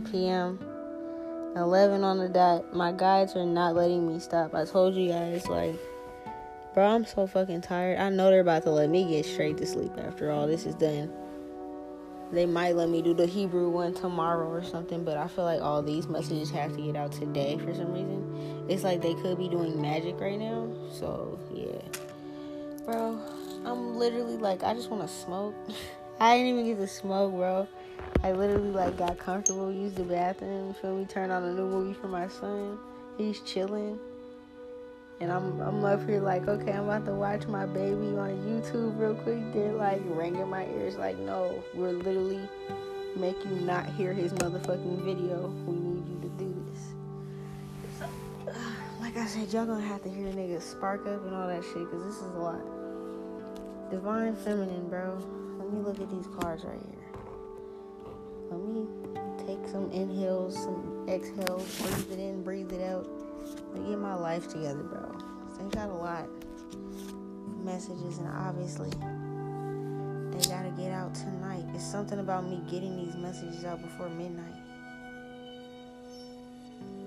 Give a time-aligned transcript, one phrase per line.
[0.00, 0.58] 11 p.m.
[1.56, 2.74] 11 on the dot.
[2.74, 4.54] My guides are not letting me stop.
[4.54, 5.76] I told you guys, like,
[6.74, 7.98] bro, I'm so fucking tired.
[7.98, 10.74] I know they're about to let me get straight to sleep after all this is
[10.74, 11.12] done.
[12.32, 15.60] They might let me do the Hebrew one tomorrow or something, but I feel like
[15.60, 18.66] all these messages have to get out today for some reason.
[18.68, 20.72] It's like they could be doing magic right now.
[20.92, 21.82] So, yeah.
[22.86, 23.20] Bro,
[23.64, 25.56] I'm literally like, I just want to smoke.
[26.20, 27.66] I didn't even get to smoke, bro.
[28.22, 31.94] I literally like got comfortable, used the bathroom, feel me, turn on a new movie
[31.94, 32.78] for my son.
[33.16, 33.98] He's chilling.
[35.20, 38.98] And I'm I'm up here like, okay, I'm about to watch my baby on YouTube
[38.98, 39.40] real quick.
[39.54, 42.40] They're like ringing my ears like, no, we're literally
[43.16, 45.48] make you not hear his motherfucking video.
[45.66, 48.54] We need you to do this.
[49.00, 51.90] Like I said, y'all gonna have to hear niggas spark up and all that shit,
[51.90, 52.60] cause this is a lot.
[53.90, 55.18] Divine feminine, bro.
[55.58, 56.99] Let me look at these cards right here.
[58.50, 58.86] Let me
[59.46, 63.08] take some inhales, some exhales, breathe it in, breathe it out.
[63.72, 65.16] Let me get my life together, bro.
[65.58, 71.64] They got a lot of messages, and obviously, they gotta get out tonight.
[71.74, 74.54] It's something about me getting these messages out before midnight.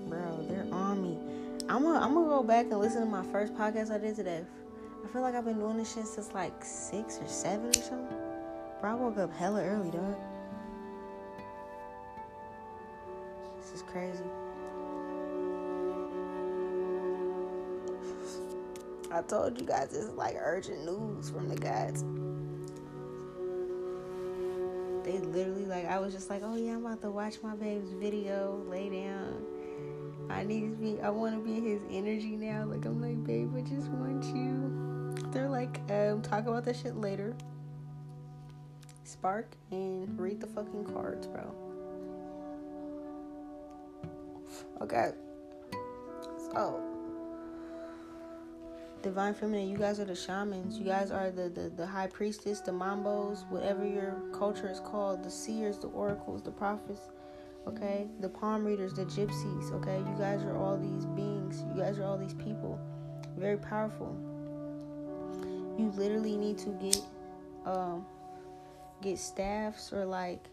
[0.08, 1.18] Bro, they're on me.
[1.68, 4.44] I'm gonna, I'm go back and listen to my first podcast I did today.
[5.04, 8.18] I feel like I've been doing this shit since like six or seven or something.
[8.80, 10.16] Bro, I woke up hella early, dog.
[13.74, 14.24] Is crazy.
[19.10, 22.02] I told you guys this is like urgent news from the guys.
[25.04, 27.92] They literally like I was just like, oh yeah, I'm about to watch my babe's
[27.92, 29.44] video, lay down.
[30.30, 32.64] I need to be I wanna be his energy now.
[32.64, 35.30] Like I'm like, babe, I just want you.
[35.30, 37.36] They're like, um, talk about that shit later.
[39.04, 41.63] Spark and read the fucking cards, bro.
[44.80, 45.12] Okay.
[46.52, 46.80] So
[49.02, 50.78] divine feminine you guys are the shamans.
[50.78, 55.22] You guys are the, the the high priestess the mambos whatever your culture is called
[55.22, 57.00] the seers the oracles the prophets
[57.68, 58.06] okay?
[58.20, 59.98] The palm readers the gypsies okay?
[59.98, 61.64] You guys are all these beings.
[61.74, 62.78] You guys are all these people.
[63.36, 64.16] Very powerful.
[65.78, 67.00] You literally need to get
[67.66, 68.06] um
[69.02, 70.44] get staffs or like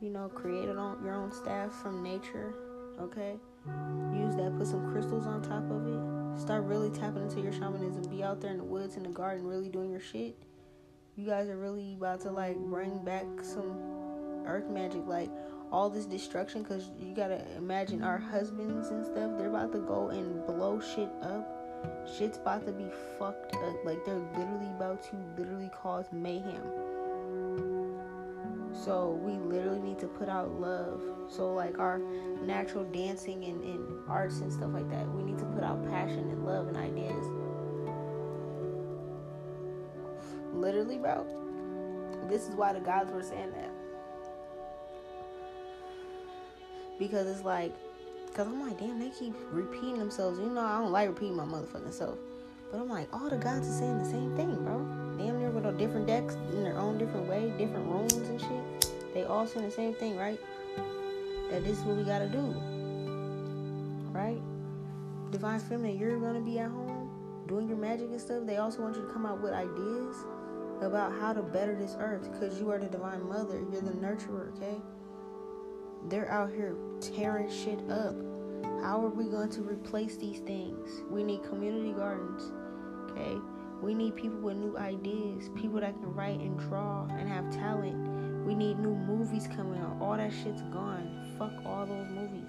[0.00, 2.54] you know create your own staff from nature
[3.00, 3.36] okay
[4.12, 8.08] use that put some crystals on top of it Start really tapping into your shamanism.
[8.08, 10.36] Be out there in the woods, in the garden, really doing your shit.
[11.16, 13.76] You guys are really about to like bring back some
[14.46, 15.30] earth magic, like
[15.72, 16.64] all this destruction.
[16.64, 19.32] Cause you gotta imagine our husbands and stuff.
[19.36, 22.06] They're about to go and blow shit up.
[22.16, 22.86] Shit's about to be
[23.18, 23.84] fucked up.
[23.84, 26.62] Like they're literally about to literally cause mayhem.
[28.84, 31.02] So we literally need to put out love.
[31.28, 31.98] So like our
[32.42, 36.30] natural dancing and, and arts and stuff like that, we need to put out passion
[36.30, 37.24] and love and ideas.
[40.52, 41.26] Literally, bro.
[42.28, 43.70] This is why the gods were saying that.
[46.98, 47.74] Because it's like,
[48.26, 50.38] because I'm like, damn, they keep repeating themselves.
[50.38, 52.18] You know, I don't like repeating my motherfucking self.
[52.70, 54.78] But I'm like, all the gods are saying the same thing, bro.
[55.16, 58.67] Damn near with a different decks in their own different way, different rooms and shit.
[59.14, 60.40] They all saying the same thing, right?
[61.50, 62.54] That this is what we gotta do.
[64.12, 64.40] Right?
[65.30, 67.10] Divine Feminine, you're gonna be at home
[67.46, 68.44] doing your magic and stuff.
[68.46, 70.16] They also want you to come out with ideas
[70.82, 73.58] about how to better this earth because you are the divine mother.
[73.72, 74.76] You're the nurturer, okay?
[76.08, 78.14] They're out here tearing shit up.
[78.82, 81.02] How are we going to replace these things?
[81.10, 82.52] We need community gardens,
[83.10, 83.38] okay?
[83.82, 87.96] We need people with new ideas, people that can write and draw and have talent.
[88.48, 89.98] We need new movies coming out.
[90.00, 91.34] All that shit's gone.
[91.38, 92.48] Fuck all those movies.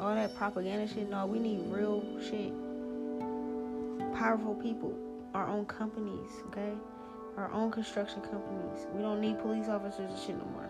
[0.00, 1.08] All that propaganda shit.
[1.08, 2.52] No, we need real shit.
[4.12, 4.92] Powerful people.
[5.34, 6.72] Our own companies, okay?
[7.36, 8.88] Our own construction companies.
[8.92, 10.68] We don't need police officers and shit no more.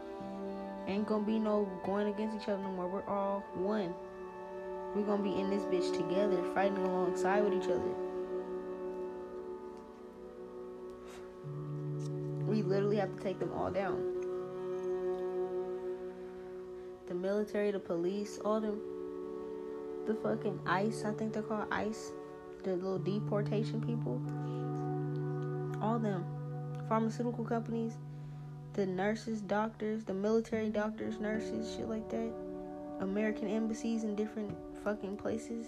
[0.86, 2.86] Ain't gonna be no going against each other no more.
[2.86, 3.94] We're all one.
[4.94, 8.09] We're gonna be in this bitch together, fighting alongside with each other.
[12.50, 14.02] We literally have to take them all down.
[17.06, 18.80] The military, the police, all them,
[20.06, 22.12] the fucking ICE, I think they're called ICE,
[22.64, 24.20] the little deportation people,
[25.80, 26.24] all them,
[26.88, 27.94] pharmaceutical companies
[28.74, 32.32] the nurses, doctors, the military doctors, nurses, shit like that.
[33.00, 35.66] American embassies in different fucking places.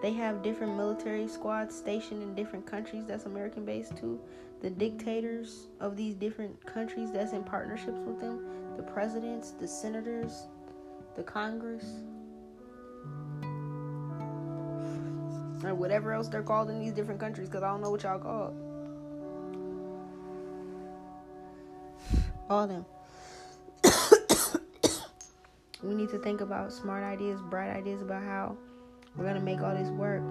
[0.00, 4.20] They have different military squads stationed in different countries that's American based too.
[4.60, 8.44] The dictators of these different countries that's in partnerships with them,
[8.76, 10.46] the presidents, the senators,
[11.16, 11.84] the Congress,
[15.64, 18.18] or whatever else they're called in these different countries, because I don't know what y'all
[18.18, 18.54] call.
[22.50, 22.86] All them.
[25.82, 28.56] we need to think about smart ideas, bright ideas about how
[29.16, 30.22] we're gonna make all this work.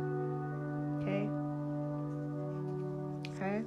[1.01, 1.29] Okay?
[3.35, 3.63] Okay?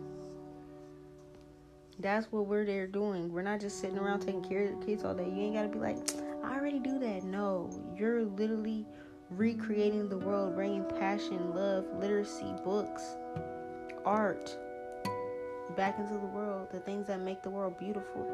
[1.98, 3.30] That's what we're there doing.
[3.30, 5.28] We're not just sitting around taking care of the kids all day.
[5.28, 5.98] You ain't gotta be like,
[6.42, 7.24] I already do that.
[7.24, 8.86] No, you're literally
[9.30, 13.02] recreating the world, bringing passion, love, literacy, books,
[14.04, 14.56] art
[15.76, 16.68] back into the world.
[16.72, 18.26] The things that make the world beautiful.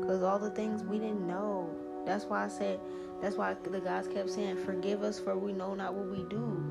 [0.00, 1.68] Because all the things we didn't know.
[2.04, 2.78] That's why I said,
[3.20, 6.62] that's why the guys kept saying, Forgive us for we know not what we do.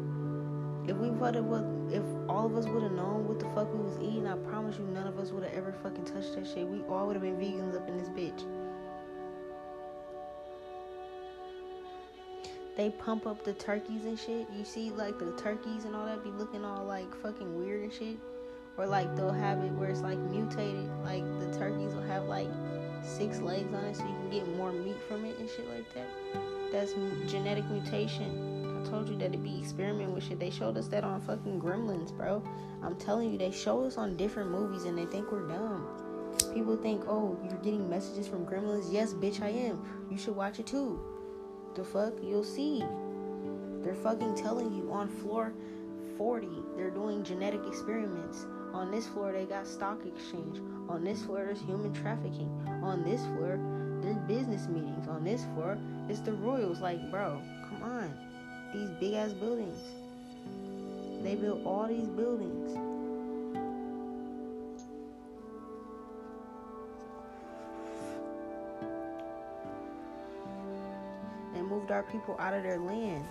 [0.88, 1.46] If we would have,
[1.92, 4.78] if all of us would have known what the fuck we was eating, I promise
[4.78, 6.68] you, none of us would have ever fucking touched that shit.
[6.68, 8.44] We all would have been vegans up in this bitch.
[12.78, 14.48] They pump up the turkeys and shit.
[14.56, 17.94] You see, like the turkeys and all that be looking all like fucking weird and
[17.94, 18.18] shit.
[18.78, 20.90] Or like they'll have it where it's like mutated.
[21.04, 22.50] Like the turkeys will have like
[23.06, 25.94] six legs on it so you can get more meat from it and shit like
[25.94, 26.08] that.
[26.72, 26.94] That's
[27.32, 30.40] genetic mutation I told you that it'd be experiment with shit.
[30.40, 32.44] They showed us that on fucking Gremlins, bro.
[32.84, 35.88] I'm telling you, they show us on different movies and they think we're dumb.
[36.54, 38.92] People think, oh, you're getting messages from Gremlins.
[38.92, 39.84] Yes, bitch, I am.
[40.12, 41.00] You should watch it too.
[41.74, 42.14] The fuck?
[42.22, 42.84] You'll see.
[43.82, 45.54] They're fucking telling you on floor
[46.18, 46.48] 40,
[46.78, 48.46] they're doing genetic experiments.
[48.74, 50.60] On this floor, they got stock exchange.
[50.90, 52.50] On this floor, there's human trafficking.
[52.84, 53.60] On this floor,
[54.02, 55.08] there's business meetings.
[55.08, 55.78] On this floor,
[56.10, 56.80] it's the royals.
[56.80, 58.14] Like, bro, come on
[58.76, 59.80] these big ass buildings.
[61.24, 62.76] They built all these buildings.
[71.56, 73.26] And moved our people out of their land.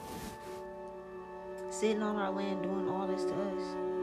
[1.70, 3.93] Sitting on our land doing all this to us.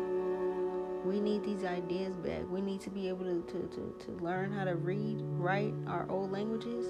[1.03, 2.44] We need these ideas back.
[2.50, 6.06] We need to be able to, to, to, to learn how to read, write our
[6.09, 6.88] old languages,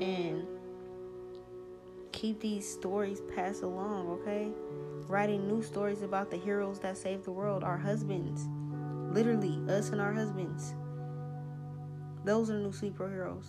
[0.00, 0.46] and
[2.12, 4.48] keep these stories passed along, okay?
[5.06, 8.48] Writing new stories about the heroes that saved the world, our husbands.
[9.14, 10.74] Literally, us and our husbands.
[12.24, 13.44] Those are new superheroes.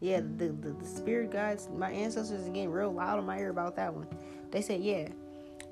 [0.00, 3.50] Yeah, the, the, the spirit guides, my ancestors are getting real loud in my ear
[3.50, 4.08] about that one.
[4.50, 5.08] They said, yeah,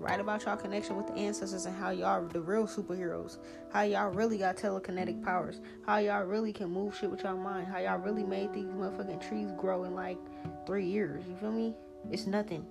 [0.00, 3.36] write about y'all connection with the ancestors and how y'all the real superheroes.
[3.70, 5.60] How y'all really got telekinetic powers.
[5.86, 7.68] How y'all really can move shit with y'all mind.
[7.68, 10.18] How y'all really made these motherfucking trees grow in like
[10.66, 11.22] three years.
[11.28, 11.74] You feel me?
[12.10, 12.64] It's nothing.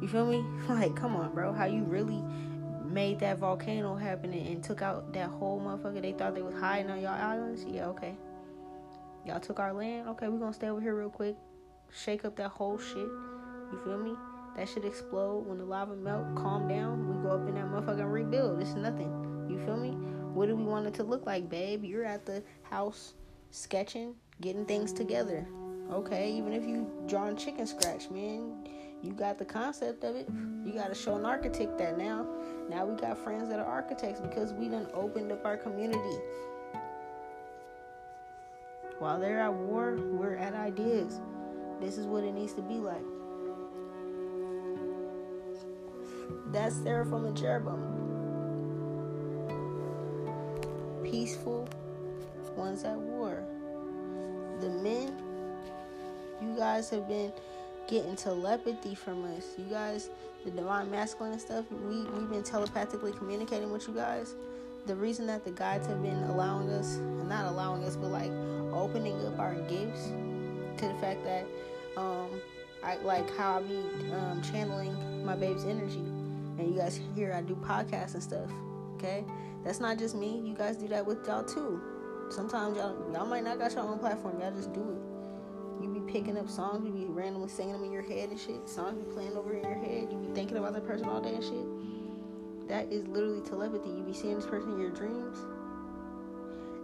[0.00, 0.44] You feel me?
[0.68, 1.54] Like, come on, bro.
[1.54, 2.22] How you really
[2.84, 6.90] made that volcano happen and, took out that whole motherfucker they thought they was hiding
[6.90, 7.64] on y'all islands?
[7.64, 8.14] Yeah, okay.
[9.24, 10.06] Y'all took our land?
[10.10, 11.36] Okay, we gonna stay over here real quick.
[11.90, 12.96] Shake up that whole shit.
[13.72, 14.12] You feel me?
[14.58, 17.06] That should explode when the lava melt, calm down.
[17.06, 18.60] We go up in that motherfucker and rebuild.
[18.60, 19.46] It's nothing.
[19.48, 19.90] You feel me?
[20.34, 21.84] What do we want it to look like, babe?
[21.84, 23.14] You're at the house
[23.52, 25.46] sketching, getting things together.
[25.92, 28.68] Okay, even if you drawing chicken scratch, man,
[29.00, 30.28] you got the concept of it.
[30.64, 32.26] You got to show an architect that now.
[32.68, 36.18] Now we got friends that are architects because we done opened up our community.
[38.98, 41.20] While they're at war, we're at ideas.
[41.80, 43.04] This is what it needs to be like.
[46.52, 47.82] That's Seraphim and Cherubim.
[51.04, 51.68] Peaceful
[52.56, 53.42] ones at war.
[54.60, 55.16] The men
[56.42, 57.32] you guys have been
[57.88, 59.54] getting telepathy from us.
[59.56, 60.10] You guys,
[60.44, 64.34] the divine masculine and stuff, we, we've been telepathically communicating with you guys.
[64.86, 68.30] The reason that the guides have been allowing us, not allowing us, but like
[68.72, 70.08] opening up our gifts
[70.78, 71.46] to the fact that,
[71.96, 72.40] um,
[72.82, 73.78] I like how I be
[74.12, 76.04] um, channeling my baby's energy.
[76.58, 78.50] And you guys hear I do podcasts and stuff.
[78.94, 79.24] Okay?
[79.64, 80.40] That's not just me.
[80.44, 81.80] You guys do that with y'all too.
[82.30, 84.40] Sometimes y'all y'all might not got your own platform.
[84.40, 85.18] Y'all just do it
[85.82, 88.68] you be picking up songs, you be randomly singing them in your head and shit.
[88.68, 90.08] Songs be playing over in your head.
[90.10, 92.68] You be thinking about that person all day and shit.
[92.68, 93.88] That is literally telepathy.
[93.88, 95.38] You be seeing this person in your dreams.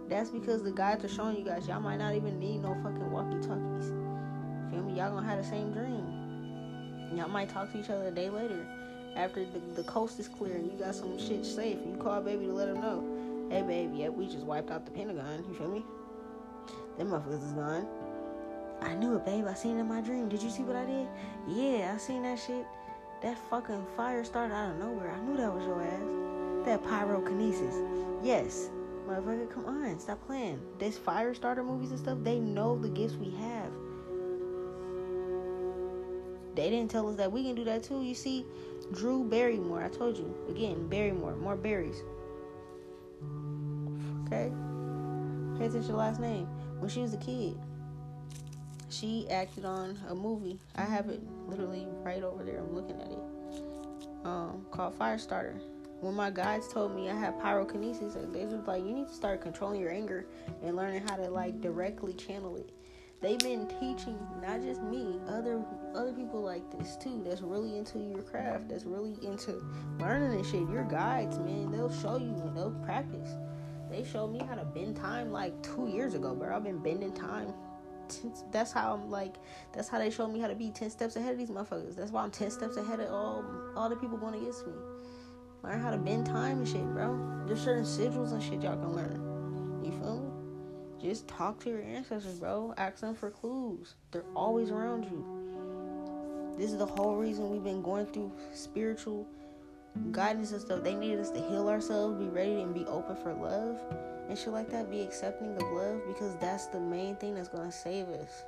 [0.07, 3.11] That's because the guides are showing you guys y'all might not even need no fucking
[3.11, 3.89] walkie talkies.
[4.71, 4.97] Feel me?
[4.97, 7.11] Y'all gonna have the same dream.
[7.15, 8.65] Y'all might talk to each other a day later
[9.15, 11.77] after the, the coast is clear and you got some shit safe.
[11.85, 13.47] You call baby to let him know.
[13.49, 15.45] Hey, baby, yeah, we just wiped out the Pentagon.
[15.47, 15.83] You feel me?
[16.97, 17.87] Them motherfuckers is gone.
[18.81, 19.45] I knew it, babe.
[19.47, 20.29] I seen it in my dream.
[20.29, 21.07] Did you see what I did?
[21.47, 22.65] Yeah, I seen that shit.
[23.21, 25.11] That fucking fire started out of nowhere.
[25.11, 26.65] I knew that was your ass.
[26.65, 28.23] That pyrokinesis.
[28.23, 28.69] Yes.
[29.07, 30.59] Motherfucker, come on, stop playing.
[30.79, 33.64] This fire starter movies and stuff, they know the gifts we have.
[36.55, 38.01] They didn't tell us that we can do that too.
[38.01, 38.45] You see,
[38.93, 40.33] Drew Barrymore, I told you.
[40.49, 42.01] Again, Barrymore, more berries.
[44.25, 44.51] Okay?
[45.57, 46.47] Pay attention to last name.
[46.79, 47.57] When she was a kid,
[48.89, 50.59] she acted on a movie.
[50.75, 52.59] I have it literally right over there.
[52.59, 53.19] I'm looking at it.
[54.23, 55.59] Um, called Firestarter.
[56.01, 59.41] When my guides told me I had pyrokinesis, they was like, you need to start
[59.41, 60.25] controlling your anger
[60.63, 62.69] and learning how to like directly channel it.
[63.21, 65.63] They've been teaching not just me, other
[65.95, 67.23] other people like this too.
[67.25, 68.69] That's really into your craft.
[68.69, 69.63] That's really into
[69.99, 70.69] learning and shit.
[70.69, 73.29] Your guides, man, they'll show you and they'll practice.
[73.89, 76.55] They showed me how to bend time like two years ago, bro.
[76.55, 77.53] I've been bending time
[78.51, 79.35] that's how I'm like.
[79.73, 81.95] That's how they showed me how to be ten steps ahead of these motherfuckers.
[81.95, 83.43] That's why I'm ten steps ahead of all
[83.75, 84.73] all the people going against me.
[85.63, 87.43] Learn how to bend time and shit, bro.
[87.47, 89.34] There's certain sigils and shit y'all can learn.
[91.05, 92.73] Just talk to your ancestors, bro.
[92.77, 93.93] Ask them for clues.
[94.09, 96.55] They're always around you.
[96.57, 99.27] This is the whole reason we've been going through spiritual
[100.09, 100.83] guidance and stuff.
[100.83, 103.79] They needed us to heal ourselves, be ready and be open for love
[104.27, 104.89] and shit like that.
[104.89, 108.43] Be accepting of love because that's the main thing that's gonna save us.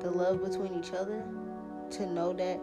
[0.00, 1.24] The love between each other.
[1.90, 2.60] To know that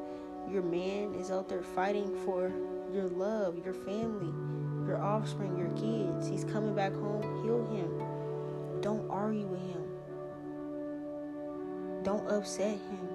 [0.50, 2.50] your man is out there fighting for
[2.94, 4.34] your love, your family,
[4.88, 6.30] your offspring, your kids.
[6.30, 7.44] He's coming back home.
[7.44, 8.11] Heal him.
[8.82, 9.84] Don't argue with him.
[12.04, 13.08] Don't upset him.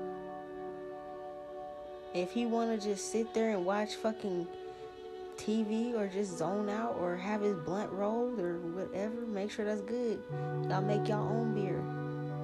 [2.14, 4.46] If he want to just sit there and watch fucking
[5.36, 9.82] TV or just zone out or have his blunt rolled or whatever, make sure that's
[9.82, 10.22] good.
[10.68, 11.82] Y'all make y'all own beer.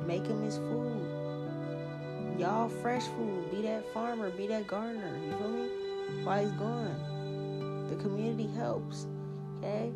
[0.05, 2.39] Make him his food.
[2.39, 3.51] Y'all fresh food.
[3.53, 5.17] Be that farmer, be that gardener.
[5.25, 5.69] You feel me?
[6.25, 7.87] While he's gone.
[7.89, 9.07] The community helps.
[9.59, 9.93] Okay?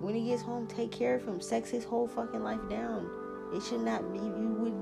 [0.00, 1.40] When he gets home, take care of him.
[1.40, 3.10] Sex his whole fucking life down.
[3.54, 4.80] It should not be you would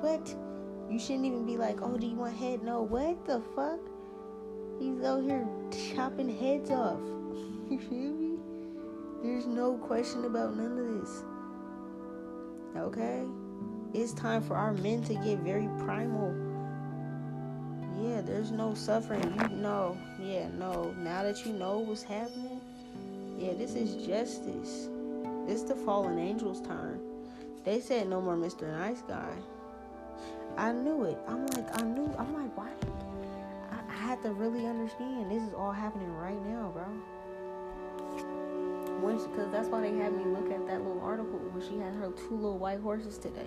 [0.00, 0.34] what?
[0.90, 2.62] You shouldn't even be like, oh, do you want head?
[2.62, 3.80] No, what the fuck?
[4.78, 5.46] He's out here
[5.94, 7.00] chopping heads off.
[7.70, 8.36] You feel me?
[9.22, 11.24] There's no question about none of this.
[12.76, 13.24] Okay?
[13.94, 16.34] It's time for our men to get very primal.
[18.02, 19.22] Yeah, there's no suffering.
[19.50, 19.96] You know.
[20.20, 20.94] Yeah, no.
[20.98, 22.53] Now that you know what's happening,
[23.38, 24.88] yeah, this is justice.
[25.46, 27.00] This the fallen angels' turn.
[27.64, 28.62] They said no more Mr.
[28.78, 29.34] Nice Guy.
[30.56, 31.18] I knew it.
[31.26, 32.14] I'm like, I knew.
[32.18, 32.70] I'm like, why?
[33.70, 36.84] I had to really understand this is all happening right now, bro.
[39.04, 42.10] Because that's why they had me look at that little article where she had her
[42.10, 43.46] two little white horses today.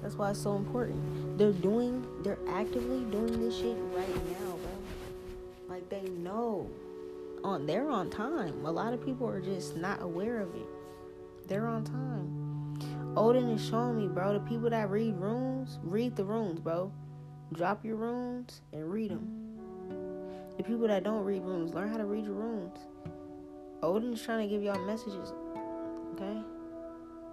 [0.00, 1.38] That's why it's so important.
[1.38, 5.74] They're doing, they're actively doing this shit right now, bro.
[5.74, 6.70] Like they know,
[7.44, 8.64] on they're on time.
[8.64, 10.66] A lot of people are just not aware of it.
[11.48, 13.14] They're on time.
[13.16, 14.34] Odin is showing me, bro.
[14.34, 16.92] The people that read runes, read the runes, bro.
[17.52, 19.28] Drop your runes and read them.
[20.56, 22.76] The people that don't read runes, learn how to read your runes.
[23.82, 25.32] Odin is trying to give y'all messages.
[26.14, 26.40] Okay?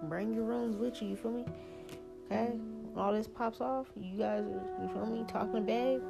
[0.04, 1.44] Bring your runes with you, you feel me?
[2.26, 2.52] Okay?
[2.92, 6.00] When all this pops off, you guys you feel me, talking to babe.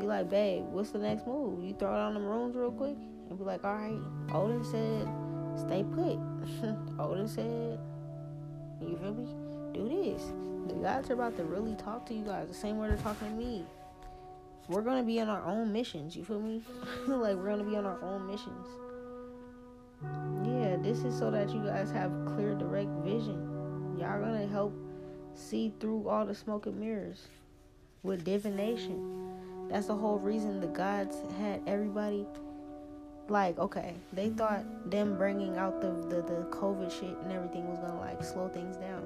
[0.00, 1.62] Be like, babe, what's the next move?
[1.62, 2.96] You throw it on them runes real quick
[3.28, 4.00] and be like, alright,
[4.32, 5.08] Odin said,
[5.56, 6.18] stay put.
[6.98, 7.78] Odin said,
[8.80, 9.28] you feel me?
[9.72, 10.32] Do this.
[10.68, 13.28] The guys are about to really talk to you guys the same way they're talking
[13.28, 13.64] to me
[14.68, 16.16] we're gonna be on our own missions.
[16.16, 16.62] You feel me?
[17.06, 18.66] like we're gonna be on our own missions.
[20.46, 23.96] Yeah, this is so that you guys have clear, direct vision.
[23.98, 24.74] Y'all gonna help
[25.34, 27.28] see through all the smoke and mirrors
[28.02, 29.68] with divination.
[29.68, 32.26] That's the whole reason the gods had everybody
[33.28, 37.78] like okay they thought them bringing out the, the the covid shit and everything was
[37.78, 39.02] gonna like slow things down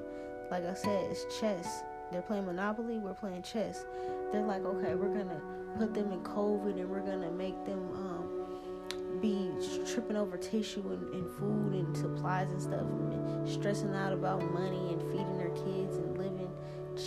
[0.51, 3.85] like i said it's chess they're playing Monopoly, we're playing chess.
[4.31, 5.41] They're like, okay, we're gonna
[5.77, 9.51] put them in COVID and we're gonna make them um, be
[9.93, 14.93] tripping over tissue and, and, food and supplies and stuff, and stressing out about money
[14.93, 16.49] and feeding their kids and living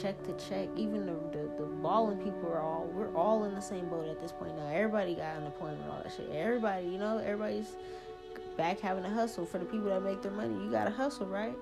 [0.01, 0.69] check to check.
[0.77, 4.21] Even the, the, the balling people are all, we're all in the same boat at
[4.21, 4.69] this point now.
[4.69, 6.31] Everybody got unemployment, all that shit.
[6.33, 7.77] Everybody, you know, everybody's
[8.57, 9.47] back having to hustle.
[9.47, 11.55] For the people that make their money, you gotta hustle, right?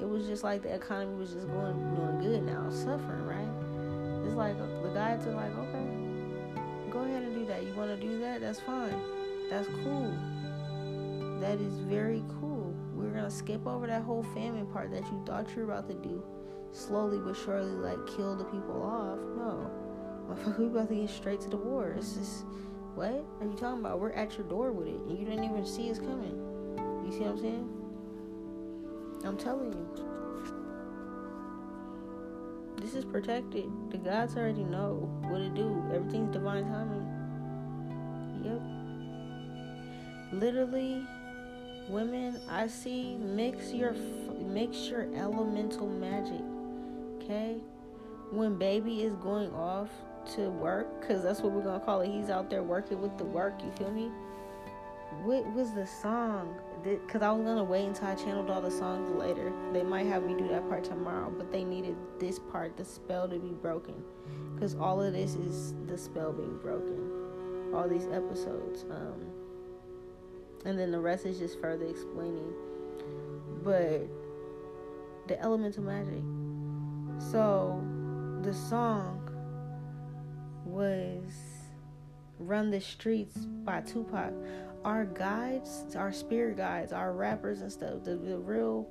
[0.00, 4.26] it was just like the economy was just going doing good now, suffering, right?
[4.26, 7.62] It's like the guys are like, okay, go ahead and do that.
[7.64, 8.40] You want to do that?
[8.40, 9.00] That's fine.
[9.48, 10.12] That's cool.
[11.40, 12.74] That is very cool.
[12.94, 15.94] We're gonna skip over that whole famine part that you thought you were about to
[15.94, 16.22] do.
[16.72, 19.18] Slowly but surely, like kill the people off.
[19.36, 19.70] No,
[20.58, 21.94] we about to get straight to the war.
[21.96, 22.44] It's just
[22.94, 23.10] what
[23.40, 24.00] are you talking about?
[24.00, 26.38] We're at your door with it, and you didn't even see us coming.
[27.06, 27.68] You see what I'm saying?
[29.24, 29.86] I'm telling you.
[32.76, 33.70] This is protected.
[33.90, 35.84] The gods already know what to do.
[35.94, 37.06] Everything's divine timing.
[38.44, 38.60] Yep.
[40.42, 41.06] Literally,
[41.88, 46.42] women, I see mix your mix your elemental magic.
[47.22, 47.56] Okay?
[48.30, 49.90] When baby is going off
[50.34, 52.10] to work, because that's what we're gonna call it.
[52.10, 54.10] He's out there working with the work, you feel me?
[55.24, 56.54] What was the song?
[56.82, 59.52] Because I was gonna wait until I channeled all the songs later.
[59.72, 63.28] They might have me do that part tomorrow, but they needed this part, the spell,
[63.28, 63.94] to be broken.
[64.54, 67.74] Because all of this is the spell being broken.
[67.74, 68.84] All these episodes.
[68.90, 69.26] Um,
[70.64, 72.52] and then the rest is just further explaining.
[73.62, 74.08] But
[75.28, 76.22] the elemental magic.
[77.18, 77.82] So
[78.42, 79.28] the song
[80.64, 81.22] was
[82.38, 84.32] Run the Streets by Tupac.
[84.84, 88.88] Our guides, our spirit guides, our rappers and stuff, the, the real,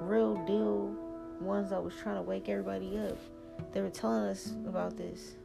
[0.00, 0.94] real deal
[1.40, 3.18] ones that was trying to wake everybody up,
[3.72, 5.36] they were telling us about this.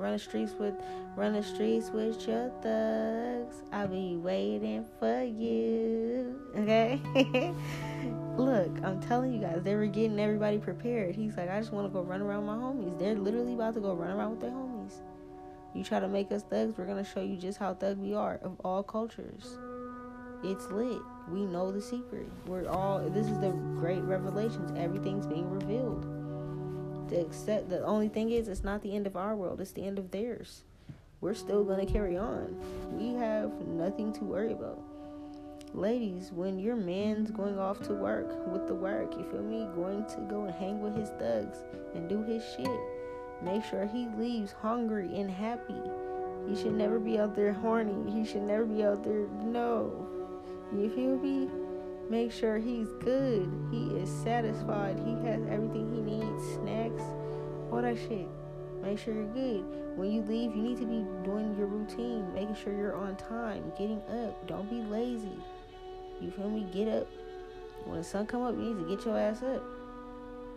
[0.00, 0.72] Run the streets with,
[1.14, 3.56] run the streets with your thugs.
[3.70, 6.40] I'll be waiting for you.
[6.56, 6.98] Okay.
[8.38, 11.14] Look, I'm telling you guys, they were getting everybody prepared.
[11.14, 12.98] He's like, I just want to go run around my homies.
[12.98, 14.94] They're literally about to go run around with their homies.
[15.74, 18.40] You try to make us thugs, we're gonna show you just how thug we are
[18.42, 19.58] of all cultures.
[20.42, 21.02] It's lit.
[21.28, 22.26] We know the secret.
[22.46, 23.00] We're all.
[23.10, 24.72] This is the great revelations.
[24.78, 26.19] Everything's being revealed.
[27.10, 29.60] The accept the only thing is, it's not the end of our world.
[29.60, 30.62] It's the end of theirs.
[31.20, 32.56] We're still gonna carry on.
[32.92, 34.80] We have nothing to worry about.
[35.74, 39.68] Ladies, when your man's going off to work with the work, you feel me?
[39.74, 41.58] Going to go and hang with his thugs
[41.94, 42.80] and do his shit
[43.42, 45.80] Make sure he leaves hungry and happy.
[46.46, 48.12] He should never be out there horny.
[48.12, 49.26] He should never be out there.
[49.42, 50.06] No.
[50.72, 51.48] You feel me?
[52.10, 53.48] Make sure he's good.
[53.70, 54.98] He is satisfied.
[54.98, 57.04] He has everything he needs snacks,
[57.70, 58.26] all that shit.
[58.82, 59.64] Make sure you're good.
[59.96, 63.62] When you leave, you need to be doing your routine, making sure you're on time,
[63.78, 64.48] getting up.
[64.48, 65.38] Don't be lazy.
[66.20, 66.66] You feel me?
[66.72, 67.06] Get up.
[67.84, 69.62] When the sun come up, you need to get your ass up.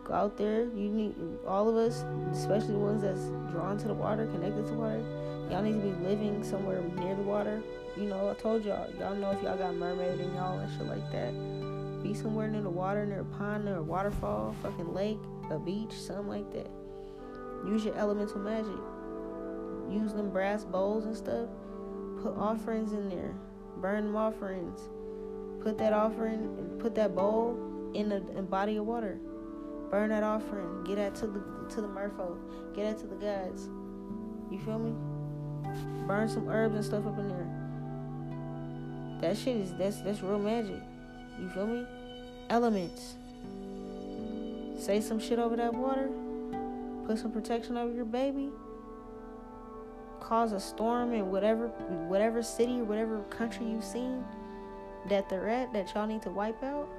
[0.06, 0.64] Go out there.
[0.64, 1.16] You need
[1.48, 5.04] all of us, especially the ones that's drawn to the water, connected to water.
[5.52, 7.62] Y'all need to be living somewhere near the water.
[7.98, 8.90] You know, I told y'all.
[9.00, 11.34] Y'all know if y'all got mermaid in y'all and shit like that.
[12.02, 15.20] Be somewhere near the water, near a pond, near a waterfall, fucking lake,
[15.52, 16.70] a beach, something like that.
[17.66, 18.80] Use your elemental magic.
[19.90, 21.48] Use them brass bowls and stuff.
[22.22, 23.36] Put offerings in there.
[23.78, 24.80] Burn them offerings.
[25.62, 29.20] Put that offering, put that bowl in a, in body of water.
[29.90, 30.84] Burn that offering.
[30.84, 32.38] Get that to the to the merfolk.
[32.76, 33.70] Get that to the gods.
[34.52, 34.94] You feel me?
[36.06, 37.63] Burn some herbs and stuff up in there.
[39.24, 40.82] That shit is that's that's real magic.
[41.40, 41.86] You feel me?
[42.50, 43.16] Elements.
[44.78, 46.10] Say some shit over that water.
[47.08, 48.50] Put some protection over your baby.
[50.20, 51.68] Cause a storm in whatever
[52.10, 54.26] whatever city or whatever country you've seen
[55.08, 56.90] that they're at that y'all need to wipe out.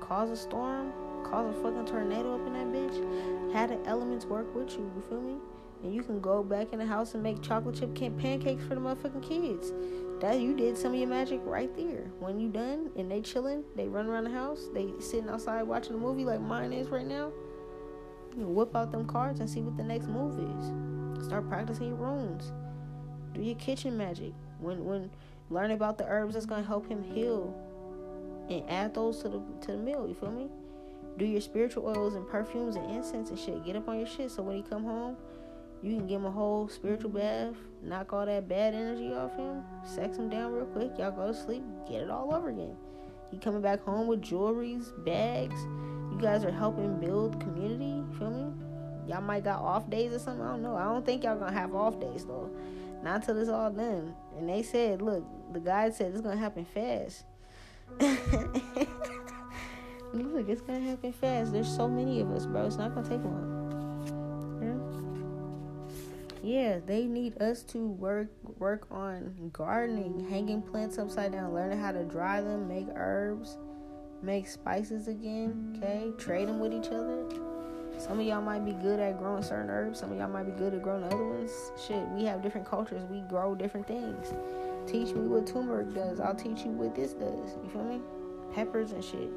[0.00, 3.52] Cause a storm cause a fucking tornado up in that bitch.
[3.52, 5.36] Have the elements work with you, you feel me?
[5.82, 8.80] And you can go back in the house and make chocolate chip pancakes for the
[8.80, 9.72] motherfucking kids.
[10.20, 12.10] That you did some of your magic right there.
[12.20, 15.94] When you done and they chilling, they run around the house, they sitting outside watching
[15.94, 17.30] a movie like mine is right now.
[18.36, 21.26] You whip out them cards and see what the next move is.
[21.26, 22.52] Start practicing your runes.
[23.34, 24.32] Do your kitchen magic.
[24.58, 25.10] When when
[25.50, 27.54] learn about the herbs that's gonna help him heal,
[28.48, 30.06] and add those to the to the meal.
[30.08, 30.48] You feel me?
[31.18, 33.64] do your spiritual oils and perfumes and incense and shit.
[33.64, 35.16] Get up on your shit so when he come home,
[35.82, 37.54] you can give him a whole spiritual bath,
[37.86, 40.92] knock all that bad energy off him, sex him down real quick.
[40.98, 42.76] Y'all go to sleep, get it all over again.
[43.30, 45.60] He coming back home with jewelries, bags.
[46.12, 48.02] You guys are helping build community.
[48.18, 48.52] Feel me?
[49.06, 50.44] Y'all might got off days or something.
[50.44, 50.76] I don't know.
[50.76, 52.50] I don't think y'all gonna have off days though.
[53.02, 54.14] Not till it's all done.
[54.36, 57.24] And they said, look, the guy said it's gonna happen fast.
[60.12, 61.52] Look, it's gonna happen fast.
[61.52, 62.66] There's so many of us, bro.
[62.66, 63.65] It's not gonna take long.
[66.42, 71.92] Yeah, they need us to work work on gardening, hanging plants upside down, learning how
[71.92, 73.58] to dry them, make herbs,
[74.22, 75.76] make spices again.
[75.76, 77.24] Okay, trade them with each other.
[77.98, 79.98] Some of y'all might be good at growing certain herbs.
[79.98, 81.50] Some of y'all might be good at growing other ones.
[81.86, 83.02] Shit, we have different cultures.
[83.10, 84.34] We grow different things.
[84.86, 86.20] Teach me what turmeric does.
[86.20, 87.56] I'll teach you what this does.
[87.64, 88.00] You feel me?
[88.54, 89.30] Peppers and shit.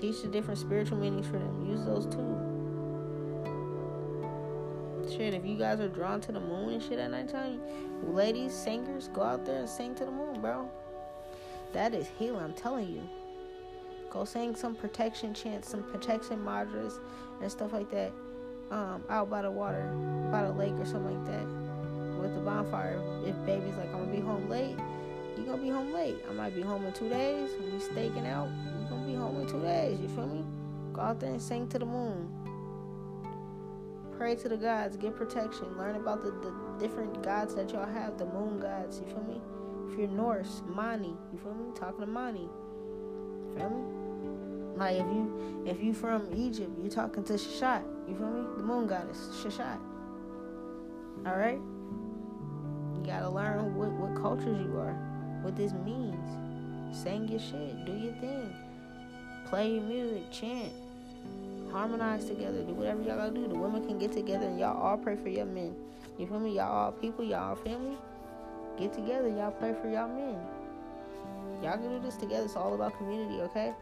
[0.00, 1.64] Teach the different spiritual meanings for them.
[1.64, 2.53] Use those too.
[5.10, 7.60] Shit, if you guys are drawn to the moon and shit at nighttime,
[8.02, 10.68] ladies, singers, go out there and sing to the moon, bro.
[11.72, 13.02] That is healing, I'm telling you.
[14.10, 16.98] Go sing some protection chants, some protection mantras,
[17.42, 18.12] and stuff like that.
[18.70, 19.92] Um, out by the water,
[20.32, 22.98] by the lake or something like that, with the bonfire.
[23.24, 24.76] If baby's like, I'm gonna be home late,
[25.36, 26.16] you gonna be home late.
[26.28, 27.50] I might be home in two days.
[27.60, 28.48] We staking out.
[28.48, 30.00] We gonna be home in two days.
[30.00, 30.44] You feel me?
[30.92, 32.43] Go out there and sing to the moon.
[34.24, 34.96] Pray to the gods.
[34.96, 35.76] Get protection.
[35.76, 38.16] Learn about the, the different gods that y'all have.
[38.16, 38.98] The moon gods.
[38.98, 39.38] You feel me?
[39.92, 41.14] If you're Norse, Mani.
[41.30, 41.74] You feel me?
[41.74, 42.48] Talking to Mani.
[43.54, 44.78] Feel me?
[44.78, 47.82] Like if you if you from Egypt, you talking to Shashat.
[48.08, 48.46] You feel me?
[48.56, 49.78] The moon goddess, Shashat.
[51.26, 51.60] All right.
[52.96, 54.94] You gotta learn what what cultures you are,
[55.42, 56.96] what this means.
[56.96, 58.56] Sing your shit, do your thing,
[59.50, 60.72] play your music, chant,
[61.74, 63.48] harmonize together, do whatever y'all gotta do.
[63.48, 65.74] The women can get together and y'all all pray for your men.
[66.16, 66.54] You feel me?
[66.54, 67.98] Y'all all people, y'all all family.
[68.78, 70.38] Get together, y'all pray for y'all men.
[71.64, 72.44] Y'all can do this together.
[72.44, 73.74] It's all about community, okay?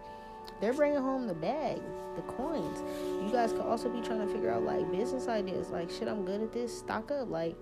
[0.60, 1.82] They're bringing home the bag,
[2.16, 2.82] the coins.
[3.22, 5.68] You guys could also be trying to figure out like business ideas.
[5.68, 6.78] Like, shit, I'm good at this.
[6.78, 7.28] Stock up.
[7.28, 7.56] Like,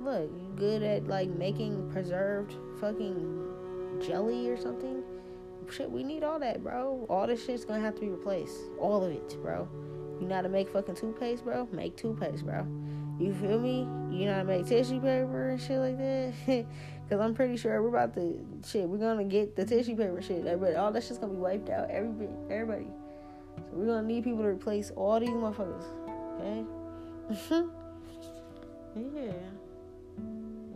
[0.00, 4.97] look, you good at like making preserved fucking jelly or something?
[5.70, 7.06] Shit, we need all that, bro.
[7.08, 8.56] All this shit's gonna have to be replaced.
[8.78, 9.68] All of it, bro.
[10.20, 11.68] You know how to make fucking toothpaste, bro?
[11.72, 12.66] Make toothpaste, bro.
[13.20, 13.80] You feel me?
[14.16, 16.32] You know how to make tissue paper and shit like that?
[17.10, 18.88] Cause I'm pretty sure we're about to shit.
[18.88, 20.44] We're gonna get the tissue paper shit.
[20.60, 21.90] But all that shit's gonna be wiped out.
[21.90, 22.86] Everybody, everybody.
[23.56, 25.84] So we're gonna need people to replace all these motherfuckers.
[26.40, 27.64] Okay.
[28.96, 29.32] Yeah.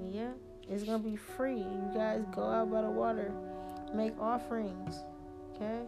[0.04, 0.30] Yeah.
[0.68, 1.58] It's gonna be free.
[1.58, 3.32] You guys go out by the water,
[3.94, 5.04] make offerings.
[5.54, 5.82] Okay.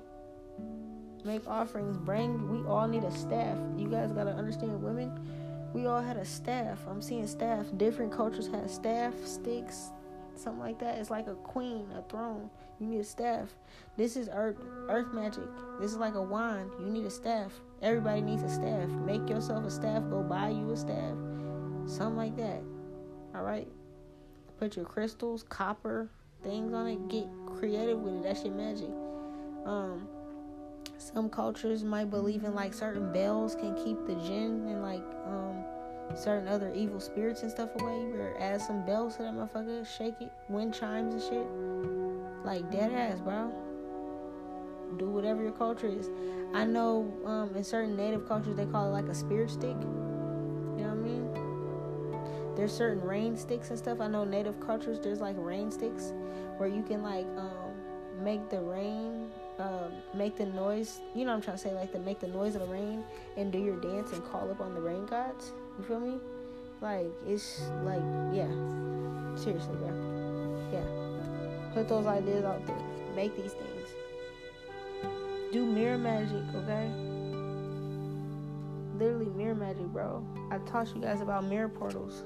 [1.25, 1.97] Make offerings.
[1.97, 2.51] Bring.
[2.51, 3.57] We all need a staff.
[3.77, 5.13] You guys gotta understand, women.
[5.73, 6.79] We all had a staff.
[6.89, 7.67] I'm seeing staff.
[7.77, 9.91] Different cultures had staff, sticks,
[10.37, 10.99] something like that.
[10.99, 12.49] It's like a queen, a throne.
[12.79, 13.49] You need a staff.
[13.97, 14.57] This is earth
[14.89, 15.49] earth magic.
[15.81, 16.71] This is like a wand.
[16.79, 17.53] You need a staff.
[17.83, 18.89] Everybody needs a staff.
[18.89, 20.03] Make yourself a staff.
[20.11, 21.17] Go buy you a staff.
[21.87, 22.63] Something like that.
[23.35, 23.69] All right.
[24.59, 26.09] Put your crystals, copper,
[26.43, 27.09] things on it.
[27.09, 27.27] Get
[27.59, 28.23] creative with it.
[28.23, 28.91] That shit magic.
[29.65, 30.09] Um,
[30.99, 35.65] some cultures might believe in like certain bells can keep the jinn and like um
[36.15, 38.11] certain other evil spirits and stuff away.
[38.11, 42.45] Better add some bells to that motherfucker, shake it, wind chimes and shit.
[42.45, 43.53] Like dead ass, bro.
[44.99, 46.11] Do whatever your culture is.
[46.55, 49.77] I know um, in certain native cultures they call it like a spirit stick.
[52.57, 54.01] There's certain rain sticks and stuff.
[54.01, 56.13] I know native cultures there's like rain sticks
[56.57, 57.75] where you can like um,
[58.23, 61.93] make the rain um, make the noise, you know what I'm trying to say, like
[61.93, 63.05] to make the noise of the rain
[63.37, 65.53] and do your dance and call up on the rain gods.
[65.79, 66.19] You feel me?
[66.81, 68.51] Like it's like yeah,
[69.37, 70.71] seriously, bro.
[70.73, 72.77] Yeah, put those ideas out there.
[73.15, 73.89] Make these things.
[75.53, 76.91] Do mirror magic, okay?
[78.99, 80.25] Literally mirror magic, bro.
[80.51, 82.25] I taught you guys about mirror portals.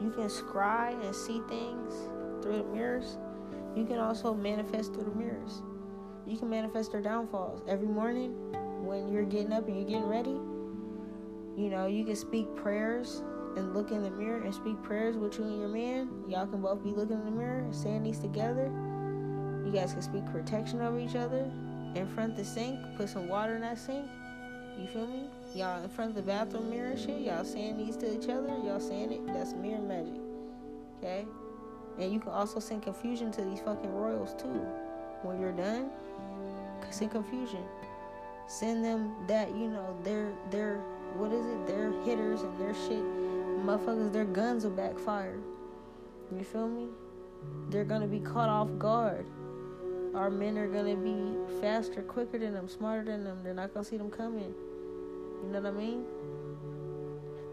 [0.00, 1.94] You can scry and see things
[2.42, 3.18] through the mirrors.
[3.76, 5.62] You can also manifest through the mirrors.
[6.26, 8.32] You can manifest their downfalls every morning
[8.84, 10.38] when you're getting up and you're getting ready
[11.58, 13.24] you know, you can speak prayers
[13.56, 16.08] and look in the mirror and speak prayers with you and your man.
[16.28, 18.70] Y'all can both be looking in the mirror, and saying these together.
[19.66, 21.50] You guys can speak protection over each other.
[21.96, 24.06] In front of the sink, put some water in that sink.
[24.78, 25.24] You feel me?
[25.54, 28.80] Y'all in front of the bathroom mirror shit, y'all saying these to each other, y'all
[28.80, 30.20] saying it, that's mirror magic.
[30.98, 31.26] Okay?
[31.98, 34.66] And you can also send confusion to these fucking royals too.
[35.22, 35.90] When you're done,
[36.90, 37.64] send confusion.
[38.46, 40.78] Send them that, you know, they're they're
[41.16, 41.66] what is it?
[41.66, 43.02] Their hitters and their shit,
[43.64, 45.38] motherfuckers, their guns will backfire.
[46.30, 46.88] You feel me?
[47.70, 49.26] They're gonna be caught off guard.
[50.14, 53.40] Our men are gonna be faster, quicker than them, smarter than them.
[53.42, 54.54] They're not gonna see them coming.
[55.42, 56.04] You know what I mean?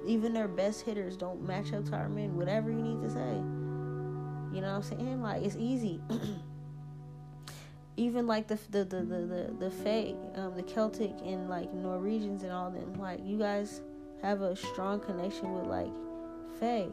[0.06, 2.36] Even their best hitters don't match up to our men.
[2.36, 3.36] Whatever you need to say.
[4.54, 5.21] You know what I'm saying?
[5.21, 6.02] Like it's easy.
[7.98, 12.52] even like the the the the the, the um, the Celtic and like Norwegians and
[12.52, 13.82] all them, like you guys
[14.21, 15.91] have a strong connection with like
[16.60, 16.88] Fae.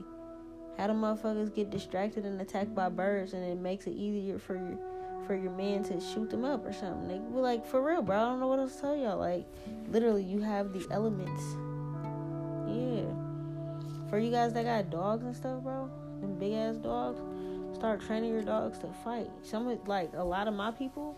[0.79, 4.57] How the motherfuckers get distracted and attacked by birds, and it makes it easier for
[5.33, 7.33] for your man to shoot them up or something.
[7.33, 8.17] Were like, for real, bro.
[8.19, 9.17] I don't know what else to tell y'all.
[9.17, 9.47] Like,
[9.89, 11.43] literally, you have the elements.
[12.69, 13.09] Yeah.
[14.11, 15.89] For you guys that got dogs and stuff, bro,
[16.21, 17.19] them big ass dogs
[17.75, 19.31] start training your dogs to fight.
[19.41, 21.17] Some like a lot of my people,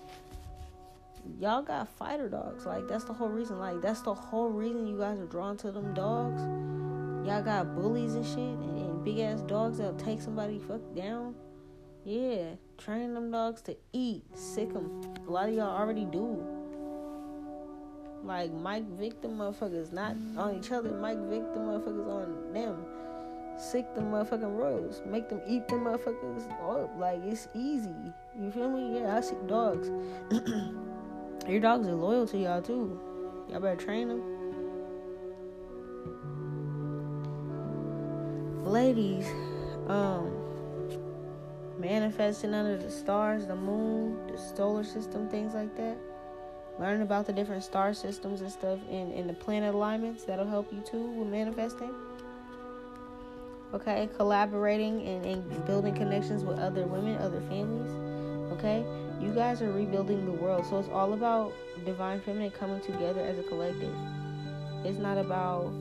[1.40, 2.66] y'all got fighter dogs.
[2.66, 3.58] Like that's the whole reason.
[3.58, 6.40] Like that's the whole reason you guys are drawn to them dogs.
[7.26, 11.34] Y'all got bullies and shit, and, and big ass dogs that'll take somebody fuck down.
[12.04, 15.00] Yeah, train them dogs to eat, sick them.
[15.26, 16.44] A lot of y'all already do.
[18.22, 20.90] Like Mike victim motherfuckers, not on each other.
[20.90, 22.84] Mike victim motherfuckers on them.
[23.58, 25.00] Sick them motherfucking royals.
[25.06, 26.90] Make them eat them motherfuckers up.
[26.98, 27.90] Like it's easy.
[28.38, 29.00] You feel me?
[29.00, 29.90] Yeah, I see dogs.
[31.48, 33.00] Your dogs are loyal to y'all too.
[33.48, 34.22] Y'all better train them.
[38.64, 39.26] Ladies,
[39.88, 40.43] um,
[41.84, 45.96] manifesting under the stars, the moon, the solar system, things like that.
[46.78, 50.24] Learn about the different star systems and stuff and, and the planet alignments.
[50.24, 51.94] That'll help you too with manifesting.
[53.74, 57.90] Okay, collaborating and, and building connections with other women, other families.
[58.52, 58.84] Okay,
[59.20, 60.64] you guys are rebuilding the world.
[60.66, 61.52] So it's all about
[61.84, 63.94] divine feminine coming together as a collective.
[64.84, 65.72] It's not about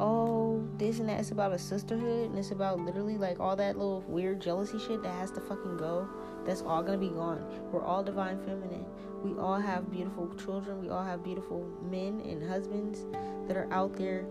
[0.00, 1.20] oh this and that.
[1.20, 5.02] It's about a sisterhood and it's about literally like all that little weird jealousy shit
[5.02, 6.08] that has to fucking go.
[6.44, 7.44] That's all gonna be gone.
[7.72, 8.86] We're all divine feminine.
[9.22, 10.80] We all have beautiful children.
[10.80, 13.04] We all have beautiful men and husbands
[13.46, 14.24] that are out there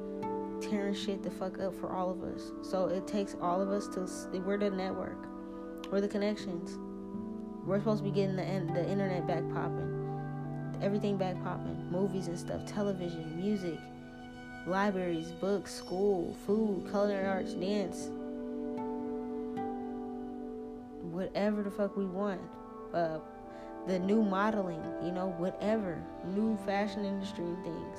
[0.61, 2.51] tearing shit the fuck up for all of us.
[2.61, 4.39] So it takes all of us to.
[4.39, 5.27] We're the network.
[5.91, 6.77] We're the connections.
[7.65, 12.39] We're supposed to be getting the the internet back popping, everything back popping, movies and
[12.39, 13.77] stuff, television, music,
[14.67, 18.09] libraries, books, school, food, culinary arts, dance,
[21.11, 22.41] whatever the fuck we want.
[22.93, 23.19] Uh,
[23.87, 26.03] the new modeling, you know, whatever,
[26.35, 27.97] new fashion industry things,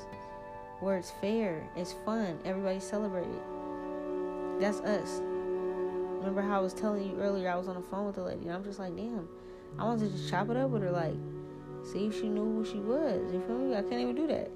[0.81, 3.40] where it's fair, it's fun, everybody celebrated.
[4.61, 5.20] That's us.
[6.18, 7.48] Remember how I was telling you earlier?
[7.50, 9.26] I was on the phone with the lady, and I'm just like, damn
[9.78, 11.14] I wanted to just chop it up with her, like,
[11.90, 13.33] see if she knew who she was.
[13.33, 13.74] You feel me?
[13.74, 14.50] I can't even do that.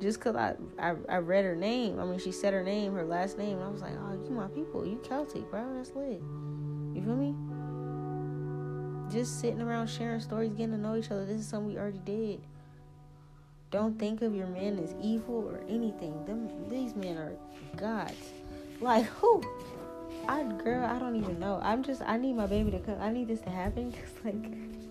[0.00, 1.98] Just cause I, I I read her name.
[1.98, 4.30] I mean, she said her name, her last name, and I was like, oh, you
[4.30, 4.84] my people.
[4.86, 5.64] You Celtic, bro.
[5.76, 6.20] That's lit.
[6.94, 7.34] You feel me?
[9.12, 11.24] Just sitting around sharing stories, getting to know each other.
[11.24, 12.40] This is something we already did.
[13.70, 16.24] Don't think of your men as evil or anything.
[16.26, 17.32] Them these men are
[17.76, 18.32] gods.
[18.80, 19.42] Like who?
[20.28, 21.60] I girl, I don't even know.
[21.62, 23.00] I'm just I need my baby to come.
[23.00, 24.83] I need this to happen cuz like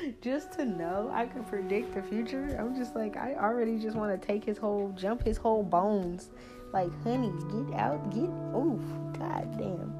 [0.20, 2.56] just to know I can predict the future.
[2.58, 6.30] I'm just like I already just want to take his whole jump his whole bones.
[6.72, 8.82] Like, honey, get out, get oof.
[9.18, 9.92] God damn.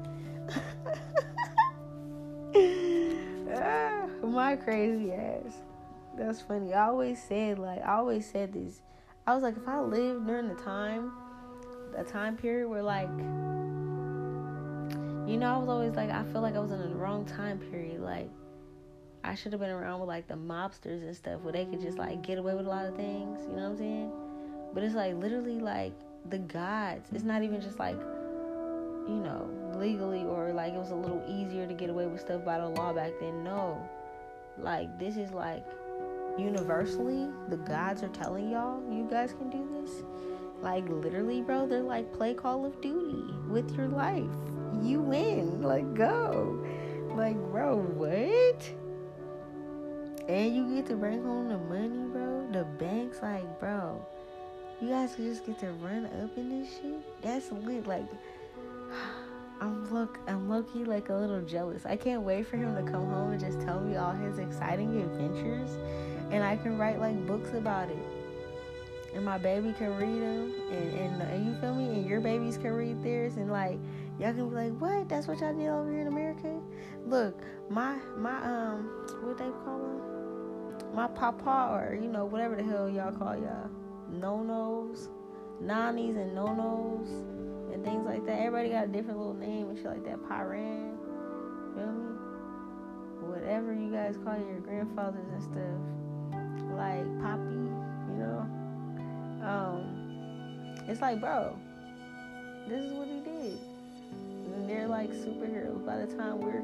[3.55, 5.55] ah, my crazy ass.
[6.17, 6.73] That's funny.
[6.73, 8.81] I always said like I always said this.
[9.27, 11.11] I was like if I lived during the time
[11.97, 13.09] a time period where like
[15.27, 17.57] you know, I was always like, I feel like I was in the wrong time
[17.57, 18.01] period.
[18.01, 18.29] Like,
[19.23, 21.97] I should have been around with like the mobsters and stuff where they could just
[21.97, 23.39] like get away with a lot of things.
[23.47, 24.11] You know what I'm saying?
[24.73, 25.93] But it's like literally like
[26.29, 27.09] the gods.
[27.13, 27.99] It's not even just like,
[29.07, 32.43] you know, legally or like it was a little easier to get away with stuff
[32.45, 33.43] by the law back then.
[33.43, 33.87] No.
[34.57, 35.65] Like, this is like
[36.37, 40.03] universally, the gods are telling y'all, you guys can do this.
[40.61, 44.29] Like, literally, bro, they're like, play Call of Duty with your life
[44.81, 45.61] you win.
[45.61, 46.65] Like, go.
[47.15, 48.73] Like, bro, what?
[50.31, 52.47] And you get to bring home the money, bro.
[52.53, 54.01] The bank's like, bro,
[54.79, 57.21] you guys just get to run up in this shit.
[57.21, 57.85] That's lit.
[57.85, 58.05] Like,
[59.59, 61.85] I'm look, I'm lucky, like a little jealous.
[61.85, 65.01] I can't wait for him to come home and just tell me all his exciting
[65.01, 65.71] adventures,
[66.31, 68.05] and I can write like books about it.
[69.13, 71.87] And my baby can read them, and and, and you feel me?
[71.87, 73.79] And your babies can read theirs, and like
[74.21, 75.09] Y'all can be like, what?
[75.09, 76.61] That's what y'all did over here in America?
[77.07, 77.41] Look,
[77.71, 78.85] my my um,
[79.23, 80.10] what they call them?
[80.93, 83.69] My papa or you know whatever the hell y'all call y'all,
[84.09, 85.09] no nos,
[85.61, 87.07] nannies and no nos
[87.73, 88.39] and things like that.
[88.39, 90.21] Everybody got a different little name and shit like that.
[90.23, 90.97] Pyran,
[91.75, 92.17] feel me?
[93.21, 97.69] Whatever you guys call your grandfathers and stuff, like Poppy,
[98.11, 98.47] you know.
[99.47, 101.55] Um, it's like, bro,
[102.67, 103.59] this is what he did
[104.53, 105.85] and they're like superheroes.
[105.85, 106.63] By the time we're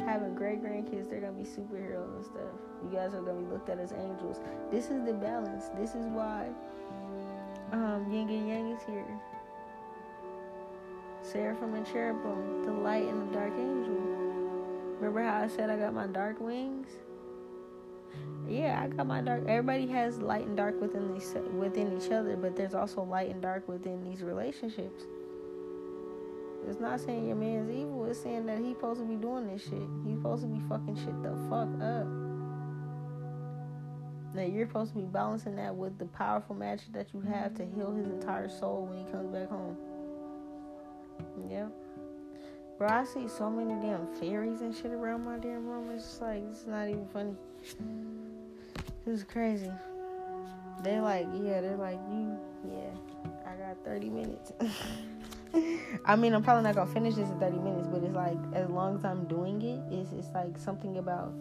[0.00, 2.52] having great grandkids, they're gonna be superheroes and stuff.
[2.82, 4.40] You guys are gonna be looked at as angels.
[4.70, 5.66] This is the balance.
[5.78, 6.48] This is why
[7.72, 9.20] um, Yin and Yang is here.
[11.22, 13.94] Seraphim and Cherubim, the light and the dark angel.
[14.96, 16.88] Remember how I said I got my dark wings?
[18.48, 19.44] Yeah, I got my dark.
[19.46, 23.40] Everybody has light and dark within these within each other, but there's also light and
[23.40, 25.04] dark within these relationships.
[26.68, 28.04] It's not saying your man's evil.
[28.06, 29.82] It's saying that he's supposed to be doing this shit.
[30.04, 32.06] He's supposed to be fucking shit the fuck up.
[34.34, 37.64] That you're supposed to be balancing that with the powerful magic that you have to
[37.64, 39.76] heal his entire soul when he comes back home.
[41.50, 41.66] Yeah.
[42.78, 45.90] Bro, I see so many damn fairies and shit around my damn room.
[45.90, 47.34] It's just like, it's not even funny.
[49.06, 49.70] It's crazy.
[50.82, 52.90] They're like, yeah, they're like, you, yeah,
[53.46, 54.52] I got 30 minutes.
[56.04, 58.68] I mean, I'm probably not gonna finish this in 30 minutes, but it's like, as
[58.70, 61.32] long as I'm doing it, it's, it's like something about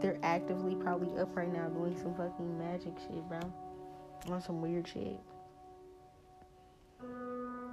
[0.00, 3.40] they're actively probably up right now doing some fucking magic shit, bro.
[4.30, 5.18] On some weird shit.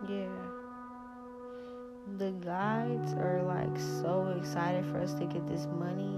[0.09, 0.27] Yeah.
[2.17, 6.17] The guides are like so excited for us to get this money.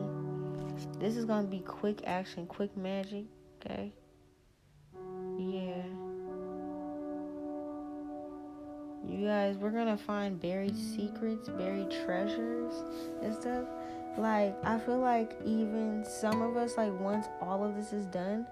[0.99, 3.25] This is gonna be quick action, quick magic,
[3.59, 3.93] okay?
[5.37, 5.86] Yeah.
[9.09, 12.73] You guys, we're gonna find buried secrets, buried treasures,
[13.21, 13.65] and stuff.
[14.17, 18.45] Like, I feel like even some of us, like, once all of this is done,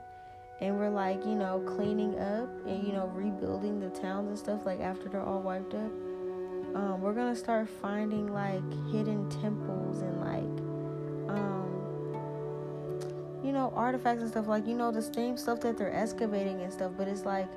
[0.61, 4.65] and we're like, you know, cleaning up and, you know, rebuilding the towns and stuff,
[4.65, 5.91] like, after they're all wiped up,
[6.75, 11.69] um, we're gonna start finding, like, hidden temples and, like, um,
[13.43, 16.71] you know, artifacts and stuff, like, you know, the same stuff that they're excavating and
[16.71, 17.49] stuff, but it's like,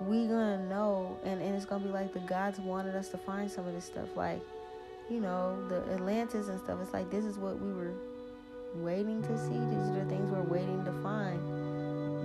[0.00, 3.50] we gonna know and, and it's gonna be like the gods wanted us to find
[3.50, 4.40] some of this stuff like
[5.08, 6.78] you know the atlantis and stuff.
[6.82, 7.92] It's like this is what we were
[8.74, 9.52] waiting to see.
[9.52, 11.40] These are the things we're waiting to find.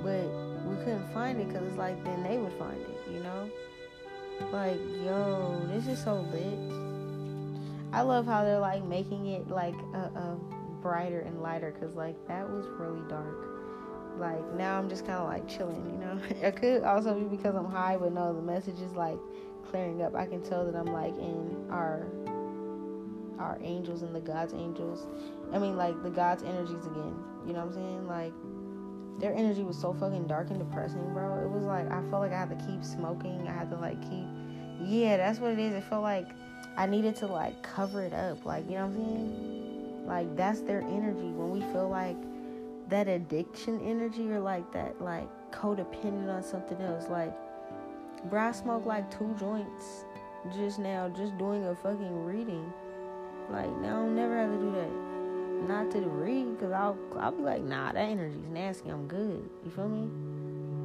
[0.04, 0.26] But
[0.68, 3.50] we couldn't find it because it's like then they would find it you know?
[4.52, 6.60] Like yo this is so lit.
[7.94, 10.38] I love how they're like making it like a, a
[10.82, 13.51] brighter and lighter because like that was really dark
[14.18, 16.20] like now I'm just kind of like chilling, you know.
[16.48, 19.18] it could also be because I'm high, but no, the message is like
[19.70, 20.16] clearing up.
[20.16, 22.06] I can tell that I'm like in our
[23.40, 25.08] our angels and the God's angels.
[25.52, 27.16] I mean, like the God's energies again.
[27.46, 28.08] You know what I'm saying?
[28.08, 28.34] Like
[29.20, 31.44] their energy was so fucking dark and depressing, bro.
[31.44, 33.48] It was like I felt like I had to keep smoking.
[33.48, 34.28] I had to like keep.
[34.84, 35.74] Yeah, that's what it is.
[35.74, 36.28] It felt like
[36.78, 38.46] I needed to like cover it up.
[38.46, 40.08] Like you know what I'm saying?
[40.08, 42.18] Like that's their energy when we feel like
[42.92, 47.08] that addiction energy or like that like codependent on something else.
[47.10, 47.34] Like,
[48.30, 50.06] bro, I smoked like two joints
[50.56, 52.72] just now, just doing a fucking reading.
[53.50, 55.68] Like now, I'll never have to do that.
[55.68, 58.90] Not to the read, cause I'll I'll be like, nah, that energy's nasty.
[58.90, 59.50] I'm good.
[59.64, 60.10] You feel me?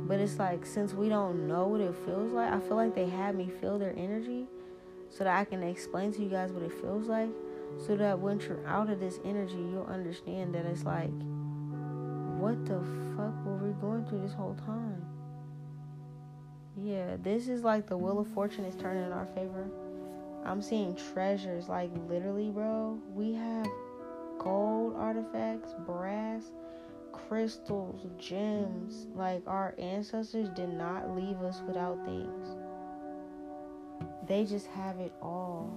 [0.06, 3.08] But it's like since we don't know what it feels like, I feel like they
[3.08, 4.46] had me feel their energy,
[5.10, 7.30] so that I can explain to you guys what it feels like,
[7.84, 11.10] so that once you're out of this energy, you'll understand that it's like
[12.38, 12.80] what the
[13.16, 15.04] fuck were we going through this whole time?
[16.76, 19.68] Yeah, this is like the wheel of fortune is turning in our favor.
[20.44, 22.98] I'm seeing treasures, like literally, bro.
[23.14, 23.66] We have
[24.38, 26.42] gold artifacts, brass,
[27.12, 29.06] crystals, gems.
[29.14, 32.56] Like our ancestors did not leave us without things.
[34.28, 35.76] They just have it all.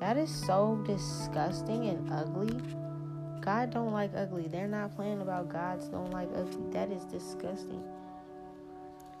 [0.00, 2.56] That is so disgusting and ugly.
[3.40, 4.48] God don't like ugly.
[4.48, 6.70] They're not playing about Gods don't like ugly.
[6.72, 7.82] That is disgusting.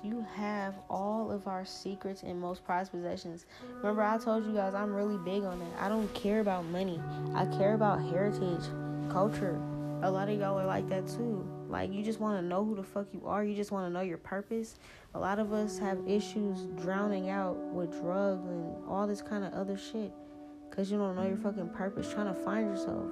[0.02, 3.46] You have all of our secrets and most prized possessions.
[3.78, 5.82] Remember, I told you guys I'm really big on that.
[5.82, 7.00] I don't care about money.
[7.34, 8.64] I care about heritage,
[9.10, 9.60] culture.
[10.02, 11.44] A lot of y'all are like that too.
[11.68, 13.44] Like you just want to know who the fuck you are.
[13.44, 14.76] You just want to know your purpose.
[15.14, 19.52] A lot of us have issues drowning out with drugs and all this kind of
[19.52, 20.12] other shit
[20.70, 23.10] cuz you don't know your fucking purpose, trying to find yourself.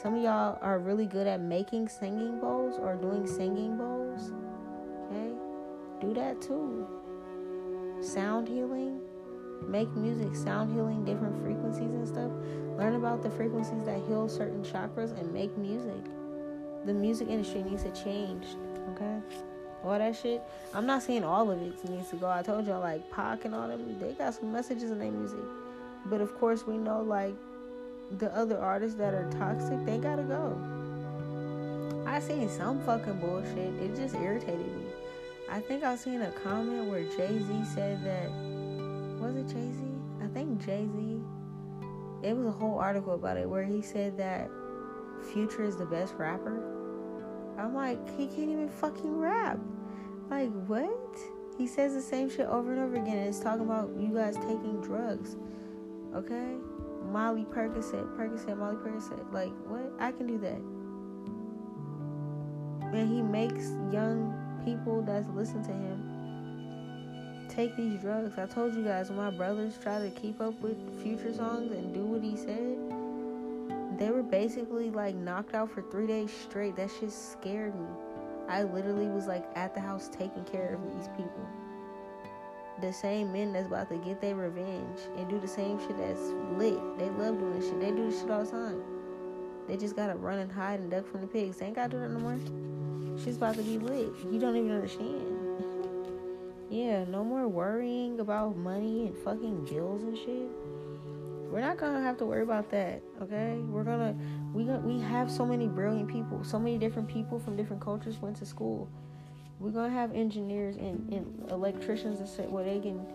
[0.00, 4.32] Some of y'all are really good at making singing bowls or doing singing bowls.
[5.04, 5.34] Okay?
[6.00, 6.86] Do that too.
[8.00, 9.02] Sound healing.
[9.68, 12.30] Make music, sound healing, different frequencies and stuff.
[12.78, 16.02] Learn about the frequencies that heal certain chakras and make music.
[16.86, 18.46] The music industry needs to change.
[18.94, 19.20] Okay?
[19.84, 20.40] All that shit.
[20.72, 22.30] I'm not saying all of it needs to go.
[22.30, 25.44] I told y'all, like, Pac and all them, they got some messages in their music.
[26.06, 27.34] But of course, we know, like,
[28.18, 30.58] the other artists that are toxic, they gotta go.
[32.06, 33.74] I seen some fucking bullshit.
[33.80, 34.86] It just irritated me.
[35.48, 38.30] I think I seen a comment where Jay Z said that
[39.20, 39.84] was it Jay Z?
[40.22, 41.20] I think Jay Z.
[42.22, 44.50] It was a whole article about it where he said that
[45.32, 46.62] Future is the best rapper.
[47.58, 49.58] I'm like, he can't even fucking rap.
[50.30, 51.18] Like what?
[51.58, 53.18] He says the same shit over and over again.
[53.18, 55.36] And it's talking about you guys taking drugs.
[56.14, 56.56] Okay?
[57.02, 59.32] Molly Percocet, Percocet, Molly Percocet.
[59.32, 59.92] Like, what?
[59.98, 60.60] I can do that.
[62.94, 64.34] And he makes young
[64.64, 66.10] people that listen to him
[67.48, 68.38] take these drugs.
[68.38, 72.04] I told you guys my brothers tried to keep up with future songs and do
[72.04, 72.78] what he said,
[73.98, 76.76] they were basically like knocked out for three days straight.
[76.76, 77.86] That shit scared me.
[78.48, 81.46] I literally was like at the house taking care of these people
[82.80, 86.20] the same men that's about to get their revenge and do the same shit that's
[86.56, 86.78] lit.
[86.98, 87.80] They love doing shit.
[87.80, 88.82] They do this shit all the time.
[89.68, 91.58] They just gotta run and hide and duck from the pigs.
[91.58, 92.38] They ain't gotta do that no more.
[93.22, 94.10] She's about to be lit.
[94.30, 95.22] You don't even understand.
[96.70, 100.50] yeah, no more worrying about money and fucking bills and shit.
[101.50, 103.58] We're not gonna have to worry about that, okay?
[103.68, 104.16] We're gonna
[104.52, 108.18] we got we have so many brilliant people, so many different people from different cultures
[108.20, 108.88] went to school.
[109.60, 113.06] We're gonna have engineers and, and electricians and shit where they can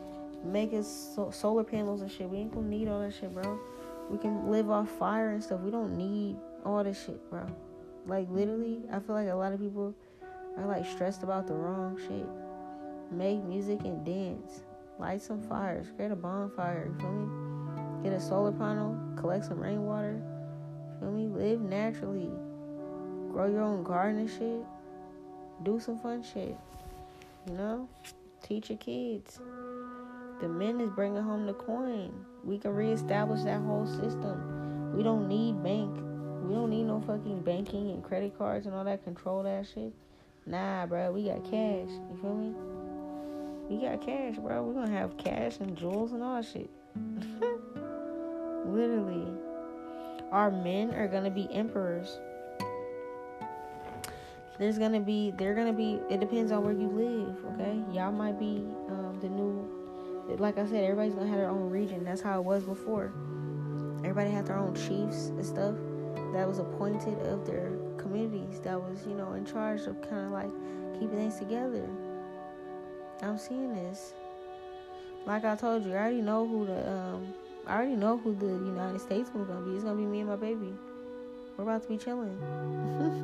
[0.44, 2.30] make us so, solar panels and shit.
[2.30, 3.60] We ain't gonna need all that shit, bro.
[4.12, 5.62] We can live off fire and stuff.
[5.62, 7.48] We don't need all this shit, bro.
[8.06, 9.96] Like literally, I feel like a lot of people
[10.58, 12.28] are like stressed about the wrong shit.
[13.12, 14.62] Make music and dance.
[15.00, 15.88] Light some fires.
[15.96, 16.92] Create a bonfire.
[16.94, 18.04] You feel me?
[18.04, 18.96] Get a solar panel.
[19.18, 20.22] Collect some rainwater.
[20.22, 21.28] You Feel me?
[21.28, 22.30] Live naturally.
[23.32, 24.75] Grow your own garden and shit.
[25.64, 26.56] Do some fun shit.
[27.48, 27.90] You know?
[28.42, 29.40] Teach your kids.
[30.42, 32.14] The men is bringing home the coin.
[32.44, 34.94] We can reestablish that whole system.
[34.96, 35.96] We don't need bank.
[36.44, 39.94] We don't need no fucking banking and credit cards and all that control that shit.
[40.46, 41.90] Nah, bro, we got cash.
[41.90, 42.54] You feel me?
[43.70, 44.62] We got cash, bro.
[44.62, 46.70] We're gonna have cash and jewels and all that shit.
[48.68, 49.26] Literally.
[50.32, 52.20] Our men are gonna be emperors.
[54.58, 57.82] There's gonna be, they're gonna be, it depends on where you live, okay?
[57.92, 59.70] Y'all might be um, the new
[60.40, 62.04] like I said, everybody's gonna have their own region.
[62.04, 63.14] That's how it was before.
[64.00, 65.76] Everybody had their own chiefs and stuff
[66.34, 70.32] that was appointed of their communities that was, you know, in charge of kind of
[70.32, 70.50] like
[70.94, 71.88] keeping things together.
[73.22, 74.14] I'm seeing this.
[75.26, 77.34] Like I told you, I already know who the um
[77.68, 79.76] I already know who the United States was gonna be.
[79.76, 80.74] It's gonna be me and my baby.
[81.58, 82.38] We're about to be chilling.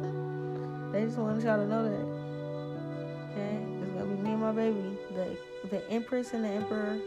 [1.12, 3.32] just wanted y'all to know that.
[3.34, 3.60] Okay?
[3.84, 4.98] It's gonna be me and my baby.
[5.14, 5.38] The
[5.70, 7.02] the Empress and the Emperor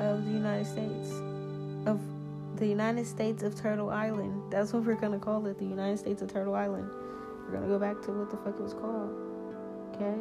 [0.00, 1.12] of the United States
[1.86, 1.98] of
[2.56, 4.52] the United States of Turtle Island.
[4.52, 6.90] That's what we're gonna call it, the United States of Turtle Island.
[7.46, 9.16] We're gonna go back to what the fuck it was called.
[9.94, 10.20] Okay?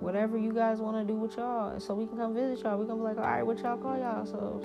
[0.00, 1.78] Whatever you guys wanna do with y'all.
[1.78, 2.78] So we can come visit y'all.
[2.78, 4.24] We're gonna be like, alright, what y'all call y'all?
[4.24, 4.62] So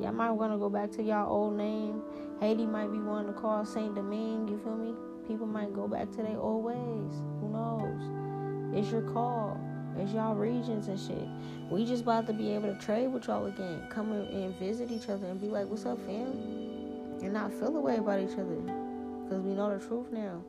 [0.00, 2.02] y'all might wanna go back to y'all old name.
[2.38, 4.94] Haiti might be one to call Saint Domingue, you feel me?
[5.28, 7.12] People might go back to their old ways.
[7.40, 8.74] Who knows?
[8.74, 9.60] It's your call.
[9.98, 11.28] It's y'all regions and shit.
[11.70, 13.86] We just about to be able to trade with y'all again.
[13.90, 16.32] Come and visit each other and be like, what's up, fam?
[17.20, 18.56] And not feel away about each other.
[19.24, 20.40] Because we know the truth now.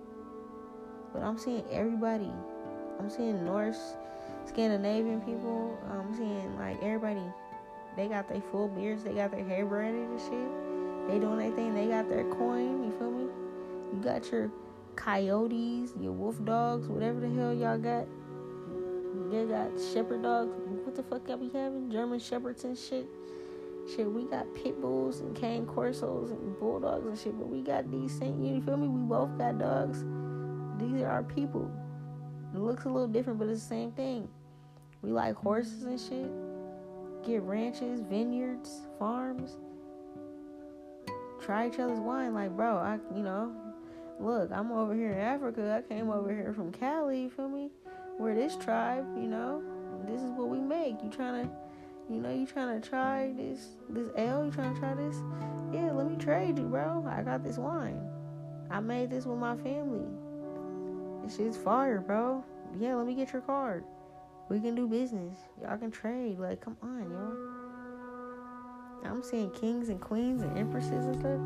[1.14, 2.32] But I'm seeing everybody.
[3.00, 3.96] I'm seeing Norse,
[4.46, 5.78] Scandinavian people.
[5.92, 7.26] I'm seeing like everybody.
[7.98, 9.04] They got their full beards.
[9.04, 11.10] They got their hair braided and shit.
[11.10, 11.74] They doing their thing.
[11.74, 12.86] They got their coin.
[12.86, 13.24] You feel me?
[13.92, 14.52] You got your
[15.00, 18.06] coyotes, your wolf dogs, whatever the hell y'all got.
[19.32, 20.52] They got shepherd dogs.
[20.84, 21.90] What the fuck y'all be having?
[21.90, 23.08] German shepherds and shit.
[23.96, 27.90] Shit, we got pit bulls and cane corsos and bulldogs and shit, but we got
[27.90, 28.44] these same.
[28.44, 28.88] You feel me?
[28.88, 30.04] We both got dogs.
[30.80, 31.72] These are our people.
[32.54, 34.28] It looks a little different, but it's the same thing.
[35.02, 36.30] We like horses and shit.
[37.26, 39.58] Get ranches, vineyards, farms.
[41.42, 42.34] Try each other's wine.
[42.34, 43.56] Like, bro, I, you know,
[44.20, 45.82] look, I'm over here in Africa.
[45.84, 47.24] I came over here from Cali.
[47.24, 47.72] You feel me?
[48.20, 49.64] we're this tribe, you know.
[50.06, 51.02] This is what we make.
[51.02, 51.54] You trying to,
[52.10, 54.46] you know, you trying to try this this ale.
[54.46, 55.16] You trying to try this?
[55.74, 57.06] Yeah, let me trade you, bro.
[57.10, 58.00] I got this wine.
[58.70, 60.06] I made this with my family.
[61.24, 62.44] This shit's fire, bro.
[62.78, 63.84] Yeah, let me get your card.
[64.50, 65.38] We can do business.
[65.62, 66.40] Y'all can trade.
[66.40, 67.49] Like, come on, y'all.
[69.06, 71.40] I'm seeing kings and queens and empresses and stuff.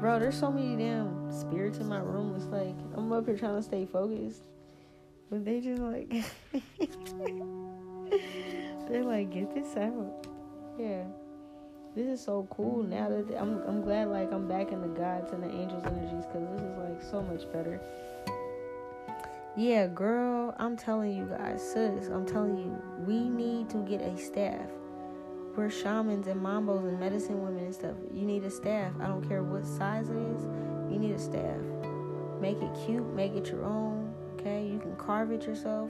[0.00, 2.34] Bro, there's so many damn spirits in my room.
[2.36, 4.42] It's like I'm up here trying to stay focused.
[5.30, 6.10] But they just like
[8.88, 10.26] they're like, get this out.
[10.78, 11.04] Yeah.
[11.94, 15.32] This is so cool now that I'm I'm glad like I'm back in the gods
[15.32, 17.80] and the angels energies because this is like so much better.
[19.54, 24.16] Yeah, girl, I'm telling you guys, sis, I'm telling you, we need to get a
[24.16, 24.70] staff.
[25.56, 27.96] We're shamans and mambos and medicine women and stuff.
[28.12, 28.92] You need a staff.
[29.00, 30.44] I don't care what size it is.
[30.90, 31.60] You need a staff.
[32.40, 33.06] Make it cute.
[33.14, 34.02] Make it your own
[34.42, 35.88] Okay, you can carve it yourself,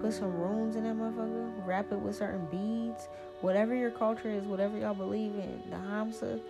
[0.00, 3.08] put some runes in that motherfucker, wrap it with certain beads,
[3.40, 6.40] whatever your culture is, whatever y'all believe in, the Hamsa,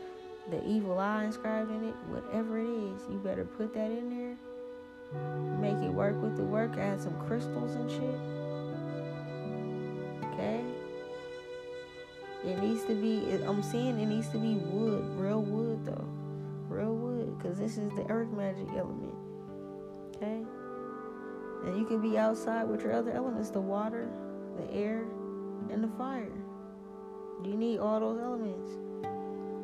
[0.51, 4.37] the evil eye inscribed in it, whatever it is, you better put that in there.
[5.59, 8.48] Make it work with the work, add some crystals and shit.
[12.45, 16.09] It needs to be, I'm seeing it needs to be wood, real wood though.
[16.69, 19.15] Real wood, because this is the earth magic element.
[20.17, 20.45] Okay?
[21.65, 24.09] And you can be outside with your other elements the water,
[24.57, 25.05] the air,
[25.71, 26.31] and the fire.
[27.45, 28.71] You need all those elements.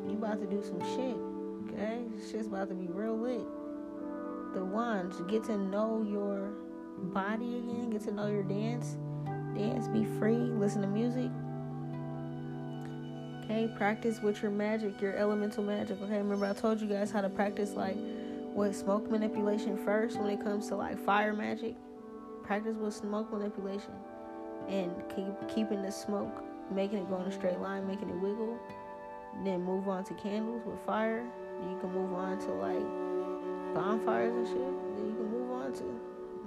[0.07, 1.15] You about to do some shit.
[1.73, 2.03] Okay?
[2.29, 3.45] Shit's about to be real lit.
[4.53, 6.53] The ones, get to know your
[6.97, 8.97] body again, get to know your dance.
[9.55, 11.29] Dance, be free, listen to music.
[13.45, 16.01] Okay, practice with your magic, your elemental magic.
[16.01, 17.95] Okay, remember I told you guys how to practice like
[18.55, 21.75] with smoke manipulation first when it comes to like fire magic.
[22.43, 23.93] Practice with smoke manipulation
[24.67, 26.43] and keep keeping the smoke,
[26.73, 28.57] making it go in a straight line, making it wiggle.
[29.43, 31.23] Then move on to candles with fire.
[31.69, 34.95] You can move on to like bonfires and shit.
[34.95, 35.83] Then you can move on to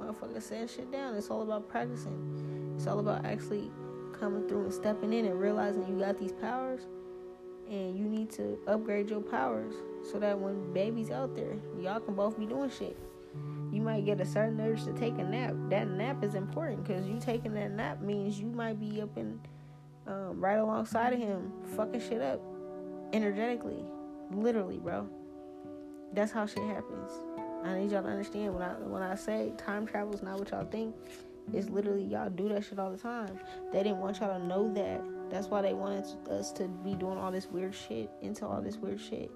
[0.00, 1.14] motherfucker setting shit down.
[1.14, 2.74] It's all about practicing.
[2.76, 3.70] It's all about actually
[4.18, 6.82] coming through and stepping in and realizing you got these powers
[7.68, 9.74] and you need to upgrade your powers
[10.10, 12.96] so that when baby's out there, y'all can both be doing shit.
[13.70, 15.54] You might get a certain urge to take a nap.
[15.68, 19.38] That nap is important because you taking that nap means you might be up in
[20.06, 22.40] um, right alongside of him, fucking shit up
[23.12, 23.84] energetically,
[24.32, 25.06] literally, bro.
[26.14, 27.10] That's how shit happens.
[27.64, 30.50] I need y'all to understand when I when I say time travel is not what
[30.50, 30.94] y'all think.
[31.52, 33.38] It's literally y'all do that shit all the time.
[33.72, 35.02] They didn't want y'all to know that.
[35.30, 38.76] That's why they wanted us to be doing all this weird shit into all this
[38.76, 39.30] weird shit.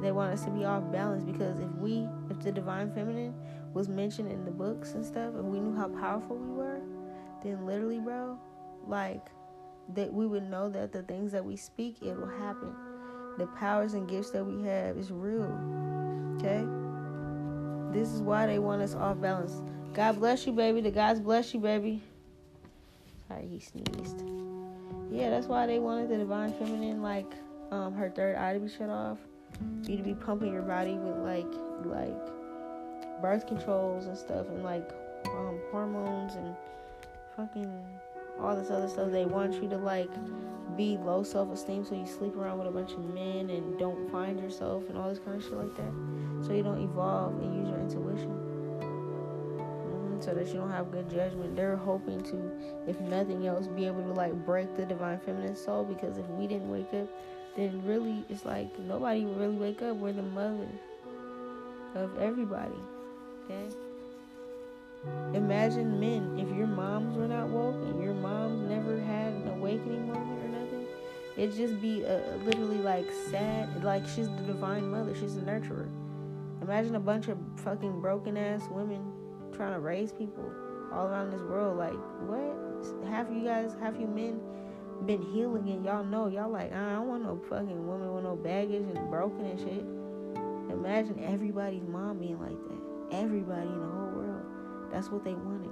[0.00, 3.34] They want us to be off balance because if we, if the divine feminine
[3.74, 6.80] was mentioned in the books and stuff, and we knew how powerful we were,
[7.42, 8.38] then literally, bro,
[8.86, 9.26] like
[9.94, 12.74] that we would know that the things that we speak, it will happen.
[13.38, 15.58] The powers and gifts that we have is real.
[16.36, 16.64] Okay?
[17.92, 19.62] This is why they want us off balance.
[19.92, 20.80] God bless you, baby.
[20.80, 22.00] The gods bless you, baby.
[23.26, 24.22] Sorry, he sneezed.
[25.10, 27.32] Yeah, that's why they wanted the divine feminine, like
[27.72, 29.18] um, her third eye to be shut off.
[29.82, 31.46] You to be pumping your body with like
[31.84, 34.88] like birth controls and stuff, and like
[35.26, 36.54] um, hormones and
[37.36, 37.72] fucking
[38.40, 39.10] all this other stuff.
[39.10, 40.10] They want you to like
[40.76, 44.10] be low self esteem, so you sleep around with a bunch of men and don't
[44.12, 46.46] find yourself and all this kind of shit like that.
[46.46, 48.39] So you don't evolve and use your intuition.
[50.20, 51.56] So that you don't have good judgment.
[51.56, 52.52] They're hoping to,
[52.86, 55.84] if nothing else, be able to like break the divine feminine soul.
[55.84, 57.08] Because if we didn't wake up,
[57.56, 59.96] then really it's like nobody would really wake up.
[59.96, 60.68] We're the mother
[61.94, 62.76] of everybody.
[63.44, 63.74] Okay.
[65.32, 70.06] Imagine men, if your moms were not woke and your mom never had an awakening
[70.06, 70.86] moment or nothing,
[71.38, 73.82] it'd just be a, literally like sad.
[73.82, 75.88] Like she's the divine mother, she's the nurturer.
[76.60, 79.00] Imagine a bunch of fucking broken ass women
[79.60, 80.50] trying to raise people
[80.90, 81.76] all around this world.
[81.76, 81.92] Like,
[82.24, 83.10] what?
[83.10, 84.40] Half you guys, half you men
[85.04, 88.36] been healing and y'all know, y'all like, I don't want no fucking woman with no
[88.36, 89.84] baggage and broken and shit.
[90.72, 93.18] Imagine everybody's mom being like that.
[93.18, 94.42] Everybody in the whole world.
[94.90, 95.68] That's what they wanted.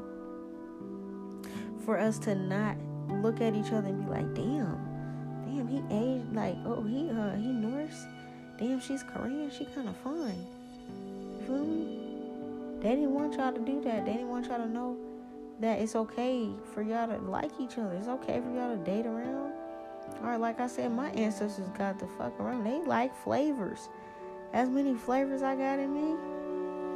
[1.87, 2.77] For us to not
[3.23, 4.77] look at each other and be like, damn,
[5.47, 8.05] damn, he aged like, oh, he uh he Norse.
[8.59, 9.51] Damn, she's Korean.
[9.51, 10.45] She kind of fine.
[11.41, 11.98] You feel me?
[12.81, 14.05] They didn't want y'all to do that.
[14.05, 14.97] They didn't want y'all to know
[15.61, 17.95] that it's okay for y'all to like each other.
[17.95, 19.53] It's okay for y'all to date around.
[20.21, 22.65] All right, like I said, my ancestors got the fuck around.
[22.65, 23.89] They like flavors.
[24.53, 26.17] As many flavors I got in me,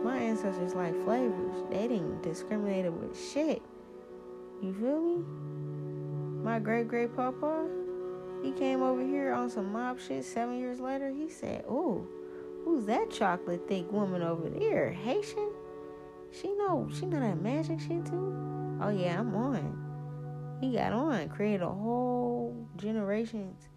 [0.04, 1.64] my ancestors like flavors.
[1.70, 3.62] They didn't discriminate with shit.
[4.62, 5.24] You feel me?
[6.42, 7.68] My great great papa,
[8.42, 11.10] he came over here on some mob shit seven years later.
[11.10, 12.06] He said, Ooh,
[12.64, 14.90] who's that chocolate thick woman over there?
[14.90, 15.50] Haitian?
[16.32, 18.78] She know she know that magic shit too?
[18.80, 20.58] Oh yeah, I'm on.
[20.60, 23.68] He got on, created a whole generations.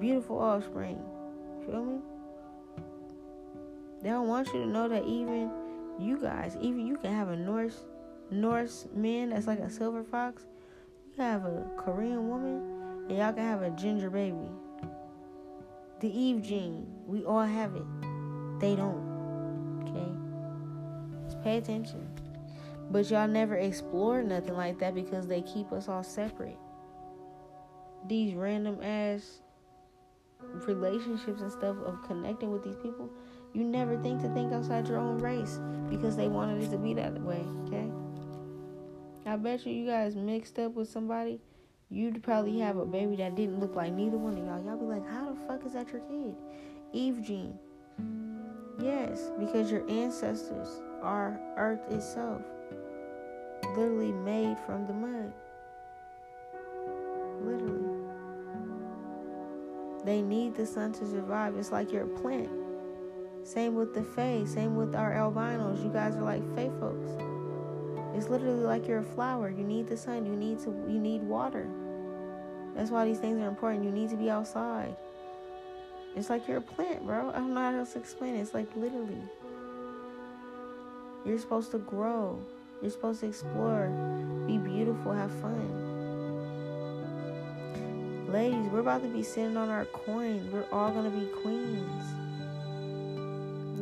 [0.00, 0.98] Beautiful offspring.
[1.66, 1.98] Feel me?
[4.02, 5.50] They don't want you to know that even
[5.98, 7.84] you guys, even you can have a Norse
[8.30, 10.46] Norse man that's like a silver fox.
[11.08, 14.48] You can have a Korean woman, and y'all can have a ginger baby.
[16.00, 17.86] The Eve gene, we all have it.
[18.60, 19.07] They don't.
[21.42, 22.08] Pay attention.
[22.90, 26.58] But y'all never explore nothing like that because they keep us all separate.
[28.06, 29.40] These random ass
[30.66, 33.10] relationships and stuff of connecting with these people
[33.52, 35.58] you never think to think outside your own race
[35.88, 37.90] because they wanted it to be that way, okay?
[39.26, 41.40] I bet you you guys mixed up with somebody,
[41.90, 44.64] you'd probably have a baby that didn't look like neither one of y'all.
[44.64, 46.34] Y'all be like, how the fuck is that your kid?
[46.92, 47.58] Eve gene.
[48.80, 52.42] Yes, because your ancestors are earth itself.
[53.76, 55.32] Literally made from the mud.
[57.42, 57.98] Literally.
[60.04, 61.56] They need the sun to survive.
[61.56, 62.48] It's like you're a plant.
[63.44, 64.44] Same with the Fae.
[64.46, 65.82] Same with our albinos.
[65.82, 67.10] You guys are like Fae folks.
[68.14, 69.50] It's literally like you're a flower.
[69.50, 70.26] You need the sun.
[70.26, 70.70] You need to.
[70.88, 71.68] You need water.
[72.74, 73.84] That's why these things are important.
[73.84, 74.96] You need to be outside.
[76.16, 77.30] It's like you're a plant, bro.
[77.30, 78.40] I don't know how else to explain it.
[78.40, 79.22] It's like literally.
[81.24, 82.40] You're supposed to grow.
[82.80, 83.88] You're supposed to explore,
[84.46, 85.88] be beautiful, have fun.
[88.28, 90.52] Ladies, we're about to be sitting on our coins.
[90.52, 92.04] We're all gonna be queens.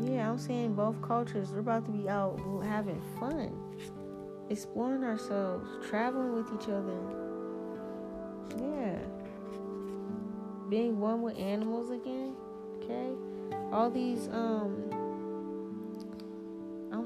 [0.09, 1.51] Yeah, I'm saying both cultures.
[1.53, 3.53] We're about to be out having fun,
[4.49, 6.97] exploring ourselves, traveling with each other.
[8.57, 8.99] Yeah.
[10.71, 12.35] Being one with animals again.
[12.79, 13.11] Okay?
[13.73, 14.86] All these um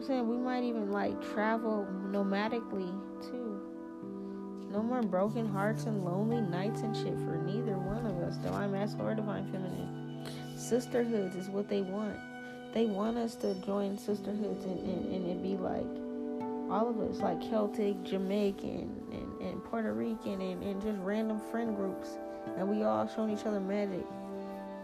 [0.00, 2.90] I'm saying we might even like travel nomadically
[3.20, 3.60] too.
[4.70, 8.72] No more broken hearts and lonely nights and shit for neither one of us, divine
[8.72, 10.26] masculine or divine feminine.
[10.56, 12.16] Sisterhoods is what they want.
[12.72, 15.84] They want us to join sisterhoods and, and, and it be like
[16.72, 21.76] all of us, like Celtic, Jamaican, and, and Puerto Rican, and, and just random friend
[21.76, 22.08] groups.
[22.56, 24.06] And we all showing each other magic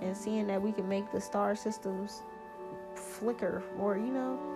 [0.03, 2.21] and seeing that we can make the star systems
[2.95, 4.53] flicker or, you know,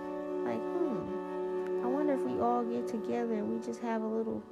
[0.50, 4.42] like, hmm, I wonder if we all get together and we just have a little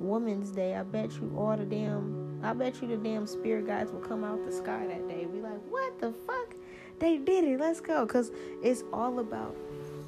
[0.00, 0.74] Woman's Day.
[0.74, 4.24] I bet you all the damn, I bet you the damn spirit guides will come
[4.24, 5.24] out the sky that day.
[5.24, 6.54] Be like, what the fuck?
[6.98, 7.60] They did it.
[7.60, 8.06] Let's go.
[8.06, 8.30] Because
[8.62, 9.56] it's all about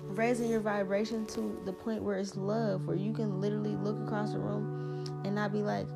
[0.02, 4.32] raising your vibration to the point where it's love, where you can literally look across
[4.32, 5.86] the room and not be like,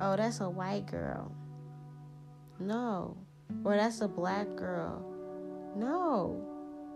[0.00, 1.32] oh, that's a white girl.
[2.58, 3.16] No.
[3.64, 5.04] Or that's a black girl.
[5.76, 6.45] No.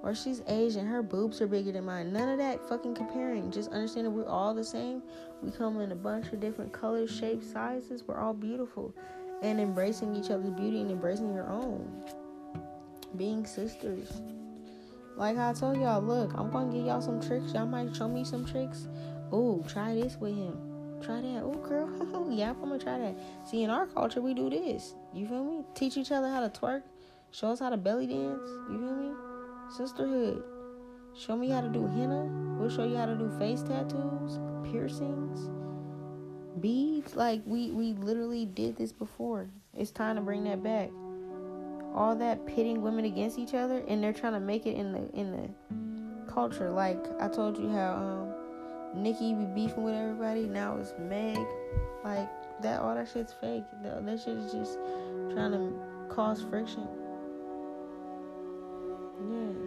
[0.03, 2.13] Or she's Asian, her boobs are bigger than mine.
[2.13, 3.51] None of that fucking comparing.
[3.51, 5.03] Just understanding we're all the same.
[5.43, 8.05] We come in a bunch of different colors, shapes, sizes.
[8.07, 8.95] We're all beautiful.
[9.43, 12.05] And embracing each other's beauty and embracing your own
[13.17, 14.23] being sisters.
[15.17, 17.53] Like I told y'all, look, I'm gonna give y'all some tricks.
[17.53, 18.89] Y'all might show me some tricks.
[19.33, 20.57] Oh, try this with him.
[21.03, 21.43] Try that.
[21.43, 21.89] Oh, girl.
[22.31, 23.17] yeah, I'm gonna try that.
[23.47, 24.95] See, in our culture, we do this.
[25.15, 25.65] You feel me?
[25.75, 26.83] Teach each other how to twerk.
[27.33, 28.49] Show us how to belly dance.
[28.71, 29.30] You feel me?
[29.77, 30.43] Sisterhood.
[31.17, 32.25] Show me how to do henna.
[32.59, 34.39] We'll show you how to do face tattoos,
[34.71, 35.49] piercings,
[36.61, 37.17] beads.
[37.17, 39.49] Like we we literally did this before.
[39.77, 40.91] It's time to bring that back
[41.95, 45.11] all that pitting women against each other and they're trying to make it in the
[45.13, 46.71] in the culture.
[46.71, 50.47] Like I told you how um Nicki be beefing with everybody.
[50.47, 51.39] Now it's Meg.
[52.05, 52.29] Like
[52.63, 53.65] that all that shit's fake.
[53.83, 54.79] That, that shit is just
[55.33, 55.73] trying to
[56.09, 56.87] cause friction.
[59.31, 59.60] Yeah.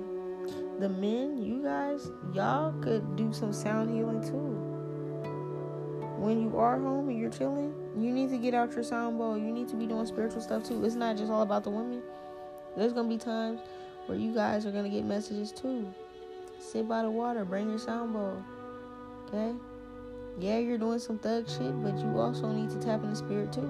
[0.79, 4.73] The men, you guys, y'all could do some sound healing too.
[6.17, 9.37] When you are home and you're chilling, you need to get out your sound bowl.
[9.37, 10.83] You need to be doing spiritual stuff too.
[10.83, 12.01] It's not just all about the women.
[12.75, 13.59] There's gonna be times
[14.07, 15.93] where you guys are gonna get messages too.
[16.59, 18.41] Sit by the water, bring your sound bowl.
[19.27, 19.53] Okay?
[20.39, 23.53] Yeah, you're doing some thug shit, but you also need to tap in the spirit
[23.53, 23.61] too.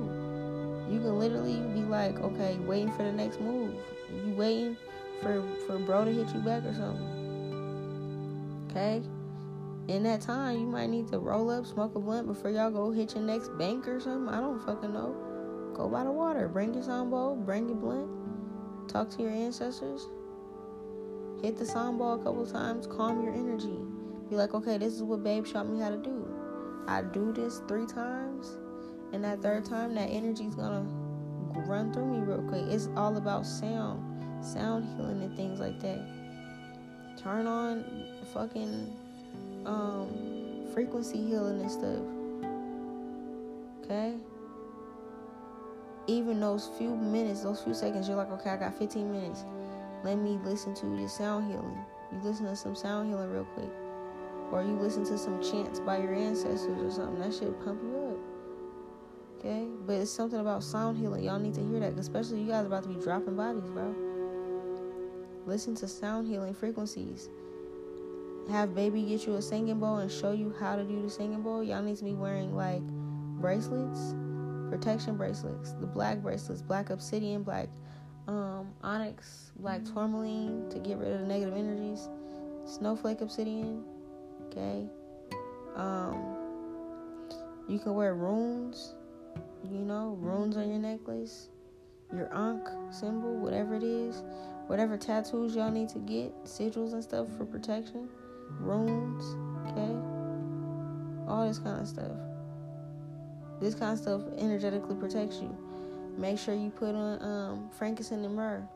[0.90, 3.74] You can literally be like, okay, waiting for the next move.
[4.10, 4.78] You waiting
[5.24, 8.68] for for bro to hit you back or something.
[8.70, 9.02] Okay?
[9.88, 12.92] In that time, you might need to roll up, smoke a blunt before y'all go
[12.92, 14.34] hit your next bank or something.
[14.34, 15.16] I don't fucking know.
[15.76, 16.48] Go by the water.
[16.48, 17.36] Bring your bowl.
[17.36, 18.10] Bring your blunt.
[18.88, 20.08] Talk to your ancestors.
[21.42, 22.88] Hit the ball a couple times.
[22.88, 23.78] Calm your energy.
[24.30, 26.26] Be like, okay, this is what babe showed me how to do.
[26.88, 28.58] I do this three times,
[29.12, 30.86] and that third time, that energy's gonna
[31.68, 32.64] run through me real quick.
[32.68, 34.13] It's all about sound,
[34.44, 36.00] sound healing, and things like that.
[37.18, 37.86] Turn on
[38.34, 38.96] fucking
[39.66, 42.00] um, frequency healing and stuff.
[43.84, 44.16] Okay?
[46.08, 49.46] Even those few minutes, those few seconds, you're like, okay, I got 15 minutes.
[50.04, 51.78] Let me listen to this sound healing.
[52.12, 53.70] You listen to some sound healing real quick.
[54.52, 57.20] Or you listen to some chants by your ancestors or something.
[57.20, 59.40] That should pump you up.
[59.40, 59.68] Okay?
[59.86, 61.24] But it's something about sound healing.
[61.24, 61.98] Y'all need to hear that.
[61.98, 64.13] Especially you guys about to be dropping bodies, bro.
[65.46, 67.30] Listen to sound healing frequencies.
[68.50, 71.42] Have baby get you a singing bowl and show you how to do the singing
[71.42, 72.82] bowl, y'all need to be wearing like
[73.40, 74.16] bracelets,
[74.70, 77.70] protection bracelets, the black bracelets, black obsidian, black
[78.28, 82.10] um, onyx, black tourmaline to get rid of the negative energies,
[82.66, 83.84] snowflake obsidian,
[84.48, 84.88] okay.
[85.76, 86.38] Um,
[87.68, 88.94] you can wear runes,
[89.64, 91.50] you know, runes on your necklace,
[92.14, 94.22] your ankh symbol, whatever it is,
[94.68, 98.10] whatever tattoos y'all need to get, sigils and stuff for protection
[98.60, 99.24] runes,
[99.68, 99.96] okay?
[101.28, 102.12] All this kind of stuff.
[103.60, 105.56] This kind of stuff energetically protects you.
[106.18, 108.68] Make sure you put on um, frankincense and myrrh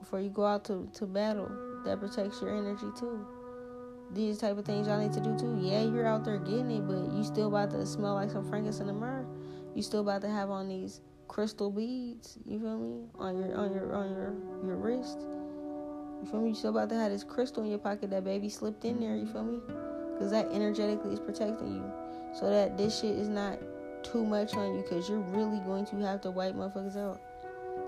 [0.00, 1.50] before you go out to, to battle.
[1.84, 3.26] That protects your energy too.
[4.12, 5.58] These type of things y'all need to do too.
[5.60, 8.88] Yeah, you're out there getting it, but you still about to smell like some frankincense
[8.88, 9.26] and myrrh.
[9.74, 12.38] You still about to have on these crystal beads.
[12.46, 13.04] You feel me?
[13.18, 15.18] On your on your on your your wrist.
[15.20, 16.48] You feel me?
[16.48, 19.14] You still about to have this crystal in your pocket that baby slipped in there.
[19.14, 19.60] You feel me?
[20.14, 21.92] Because that energetically is protecting you,
[22.38, 23.58] so that this shit is not
[24.02, 24.82] too much on you.
[24.82, 27.20] Because you're really going to have to wipe motherfuckers out.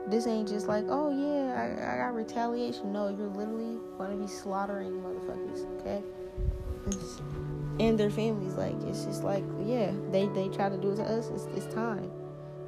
[0.06, 2.92] This ain't just like, oh yeah, I, I got retaliation.
[2.92, 5.66] No, you're literally going to be slaughtering motherfuckers.
[5.80, 6.02] Okay.
[7.80, 8.54] and their families.
[8.54, 11.28] Like it's just like yeah, they they try to do it to us.
[11.28, 12.10] It's, it's time.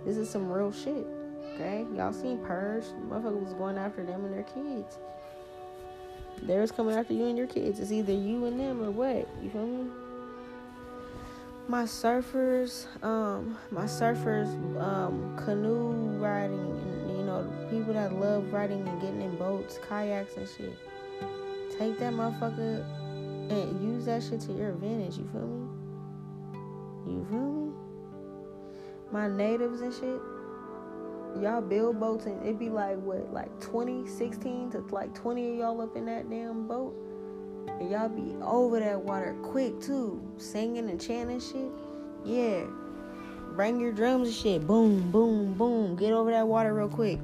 [0.04, 1.06] This is some real shit.
[1.54, 2.84] Okay, y'all seen Purge?
[3.08, 4.98] Motherfucker was going after them and their kids.
[6.42, 7.78] There's coming after you and your kids.
[7.78, 9.28] It's either you and them or what.
[9.42, 9.90] You feel me?
[11.68, 14.48] My surfers, um, my surfers,
[14.82, 20.36] um, canoe riding, and you know, people that love riding and getting in boats, kayaks
[20.36, 20.76] and shit.
[21.78, 22.84] Take that motherfucker
[23.50, 25.18] and use that shit to your advantage.
[25.18, 27.12] You feel me?
[27.12, 27.81] You feel me?
[29.12, 30.20] My natives and shit
[31.40, 35.58] y'all build boats and it'd be like what like 20 16 to like 20 of
[35.58, 36.94] y'all up in that damn boat?
[37.80, 41.70] And y'all be over that water quick too singing and chanting shit.
[42.24, 42.64] Yeah.
[43.54, 44.66] Bring your drums and shit.
[44.66, 45.96] Boom boom boom.
[45.96, 47.18] Get over that water real quick.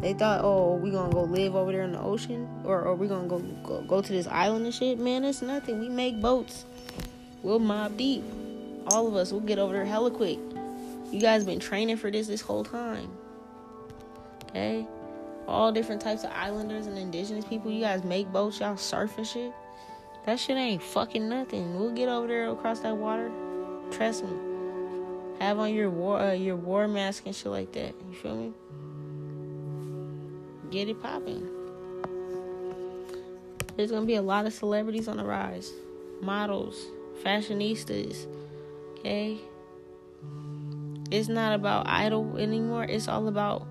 [0.00, 3.06] They thought oh we gonna go live over there in the ocean or, are we
[3.06, 4.98] gonna go, go go to this island and shit.
[4.98, 5.78] Man it's nothing.
[5.78, 6.64] We make boats.
[7.42, 8.24] We'll mob deep.
[8.88, 10.38] All of us We'll get over there hella quick
[11.12, 13.10] you guys been training for this this whole time
[14.56, 14.86] Okay?
[15.46, 17.70] All different types of islanders and indigenous people.
[17.70, 19.52] You guys make boats, y'all surf and shit.
[20.24, 21.78] That shit ain't fucking nothing.
[21.78, 23.30] We'll get over there across that water.
[23.90, 24.30] Trust me.
[25.38, 27.94] Have on your war uh, your war mask and shit like that.
[28.08, 28.52] You feel me?
[30.70, 31.46] Get it popping.
[33.76, 35.70] There's gonna be a lot of celebrities on the rise.
[36.22, 36.86] Models,
[37.22, 38.26] fashionistas.
[38.98, 39.38] Okay?
[41.10, 42.84] It's not about idol anymore.
[42.84, 43.66] It's all about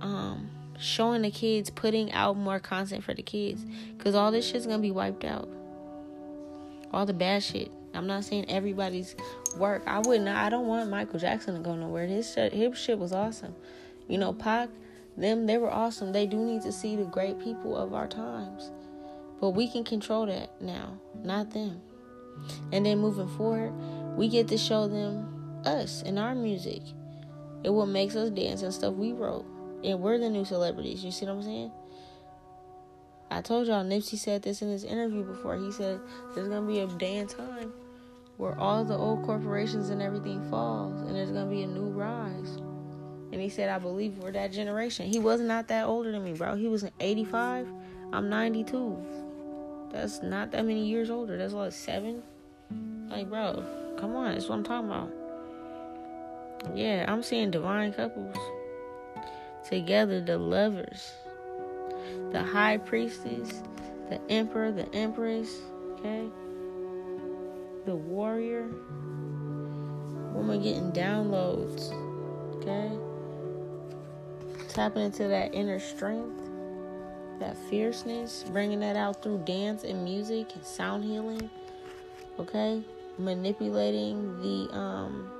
[0.00, 3.64] um, showing the kids, putting out more content for the kids,
[3.96, 5.48] because all this shit's gonna be wiped out.
[6.92, 7.70] All the bad shit.
[7.92, 9.16] I'm not saying everybody's
[9.56, 9.82] work.
[9.86, 10.28] I wouldn't.
[10.28, 12.06] I don't want Michael Jackson to go nowhere.
[12.06, 13.54] His shit, his shit was awesome.
[14.08, 14.68] You know, Pac,
[15.16, 16.12] them they were awesome.
[16.12, 18.70] They do need to see the great people of our times,
[19.40, 21.80] but we can control that now, not them.
[22.72, 23.72] And then moving forward,
[24.16, 26.82] we get to show them us and our music.
[27.62, 29.44] It what makes us dance and stuff we wrote
[29.84, 31.04] and we're the new celebrities.
[31.04, 31.72] You see what I'm saying?
[33.30, 35.56] I told y'all Nipsey said this in his interview before.
[35.56, 36.00] He said
[36.34, 37.72] there's gonna be a day and time
[38.36, 42.56] where all the old corporations and everything falls, and there's gonna be a new rise.
[43.32, 45.06] And he said, I believe we're that generation.
[45.06, 46.56] He was not that older than me, bro.
[46.56, 47.68] He was 85.
[48.12, 48.96] I'm 92.
[49.92, 51.38] That's not that many years older.
[51.38, 52.24] That's like seven.
[53.08, 53.62] Like, bro,
[53.96, 54.32] come on.
[54.32, 55.19] That's what I'm talking about.
[56.74, 58.36] Yeah, I'm seeing divine couples
[59.68, 61.12] together the lovers,
[62.32, 63.62] the high priestess,
[64.08, 65.58] the emperor, the empress,
[65.92, 66.28] okay?
[67.86, 68.68] The warrior,
[70.32, 71.92] woman getting downloads,
[72.56, 72.90] okay?
[74.68, 76.42] Tapping into that inner strength,
[77.38, 81.48] that fierceness, bringing that out through dance and music and sound healing,
[82.38, 82.82] okay?
[83.18, 85.30] Manipulating the, um,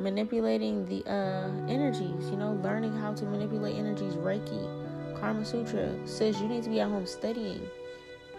[0.00, 6.40] manipulating the uh, energies, you know, learning how to manipulate energies, Reiki, Karma Sutra says
[6.40, 7.60] you need to be at home studying.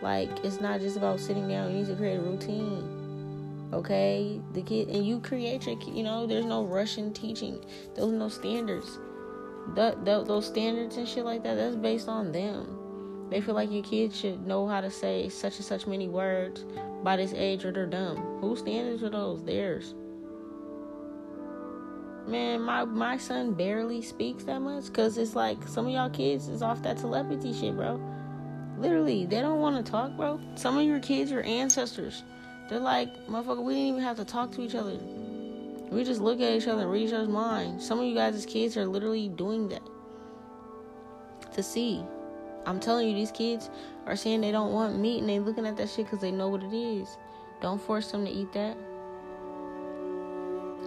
[0.02, 3.70] Like, it's not just about sitting down, you need to create a routine.
[3.72, 4.42] Okay?
[4.54, 7.64] The kid, and you create your, you know, there's no Russian teaching,
[7.96, 9.00] there's no standards.
[9.76, 12.78] The, the, those standards and shit like that, that's based on them.
[13.30, 16.66] They feel like your kids should know how to say such and such many words
[17.04, 18.18] by this age or they're dumb.
[18.42, 19.44] Whose standards are those?
[19.44, 19.94] Theirs
[22.28, 26.48] man, my my son barely speaks that much because it's like some of y'all kids
[26.48, 28.00] is off that telepathy shit, bro.
[28.78, 30.40] Literally, they don't want to talk, bro.
[30.56, 32.24] Some of your kids are ancestors.
[32.70, 34.98] They're like, motherfucker, we didn't even have to talk to each other.
[35.92, 37.86] We just look at each other and read each other's minds.
[37.86, 39.82] Some of you guys' kids are literally doing that
[41.54, 42.04] to see.
[42.66, 43.70] I'm telling you, these kids
[44.06, 46.48] are saying they don't want meat and they looking at that shit because they know
[46.48, 47.10] what it is.
[47.62, 48.78] Don't force them to eat that.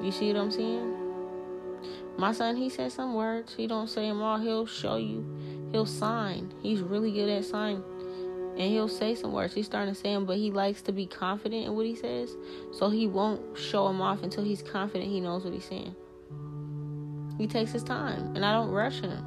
[0.02, 1.03] You see what I'm saying?
[2.16, 3.54] My son, he said some words.
[3.54, 4.38] He don't say them all.
[4.38, 5.68] He'll show you.
[5.72, 6.52] He'll sign.
[6.62, 7.82] He's really good at sign.
[8.56, 9.52] And he'll say some words.
[9.52, 12.36] He's starting to say them, but he likes to be confident in what he says.
[12.72, 15.94] So he won't show them off until he's confident he knows what he's saying.
[17.36, 19.26] He takes his time, and I don't rush him.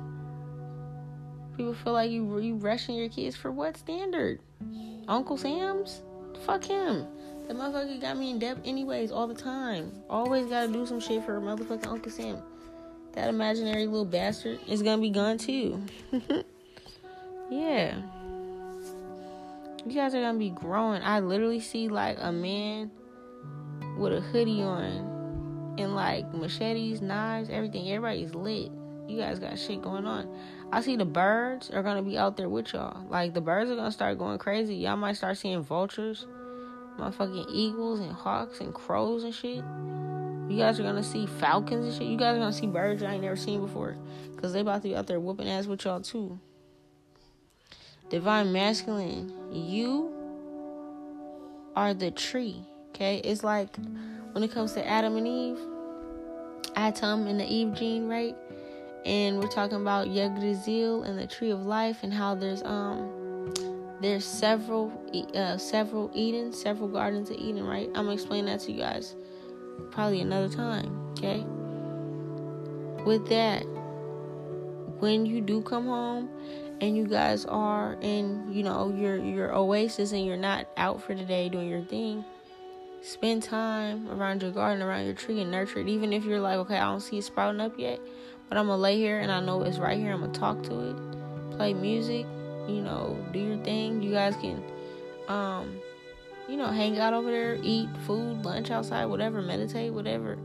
[1.57, 4.39] People feel like you you rushing your kids for what standard?
[5.07, 6.03] Uncle Sam's?
[6.45, 7.05] Fuck him.
[7.47, 9.91] That motherfucker got me in debt anyways all the time.
[10.09, 12.37] Always gotta do some shit for motherfucking Uncle Sam.
[13.17, 15.81] That imaginary little bastard is gonna be gone too.
[17.49, 17.99] yeah.
[19.83, 21.01] You guys are gonna be growing.
[21.01, 22.91] I literally see like a man
[23.97, 27.89] with a hoodie on and like machetes, knives, everything.
[27.89, 28.71] Everybody's lit.
[29.07, 30.29] You guys got shit going on.
[30.71, 33.03] I see the birds are gonna be out there with y'all.
[33.09, 34.75] Like the birds are gonna start going crazy.
[34.75, 36.27] Y'all might start seeing vultures,
[36.99, 39.63] motherfucking eagles and hawks and crows and shit.
[40.49, 42.07] You guys are gonna see falcons and shit.
[42.07, 43.95] You guys are gonna see birds I ain't never seen before.
[44.37, 46.39] Cause they about to be out there whooping ass with y'all too.
[48.09, 50.13] Divine masculine, you
[51.75, 52.63] are the tree.
[52.89, 53.17] Okay?
[53.17, 53.75] It's like
[54.31, 55.59] when it comes to Adam and Eve,
[56.75, 58.35] Adam and the Eve gene, right?
[59.07, 63.53] and we're talking about Yggdrasil and the tree of life and how there's um
[64.01, 64.91] there's several
[65.33, 67.87] uh, several Eden, several gardens of Eden, right?
[67.87, 69.15] I'm gonna explain that to you guys
[69.91, 71.45] probably another time, okay?
[73.05, 73.63] With that,
[74.99, 76.29] when you do come home
[76.81, 81.15] and you guys are in, you know, your your oasis and you're not out for
[81.15, 82.25] the day doing your thing,
[83.01, 85.87] spend time around your garden, around your tree and nurture it.
[85.87, 87.99] Even if you're like, okay, I don't see it sprouting up yet,
[88.49, 90.11] but I'm gonna lay here and I know it's right here.
[90.11, 92.25] I'm gonna talk to it, play music,
[92.67, 94.01] you know, do your thing.
[94.01, 94.61] You guys can,
[95.27, 95.79] um,
[96.47, 100.37] you know, hang out over there, eat food, lunch outside, whatever, meditate, whatever.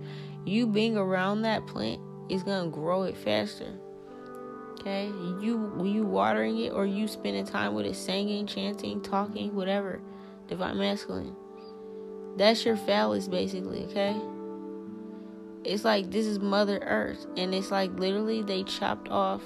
[0.44, 3.72] You being around that plant is gonna grow it faster.
[4.80, 5.06] Okay,
[5.40, 10.00] you you watering it or you spending time with it, singing, chanting, talking, whatever.
[10.48, 11.36] Divine masculine.
[12.36, 13.84] That's your phallus, basically.
[13.84, 14.16] Okay
[15.64, 19.42] it's like this is Mother Earth, and it's like literally they chopped off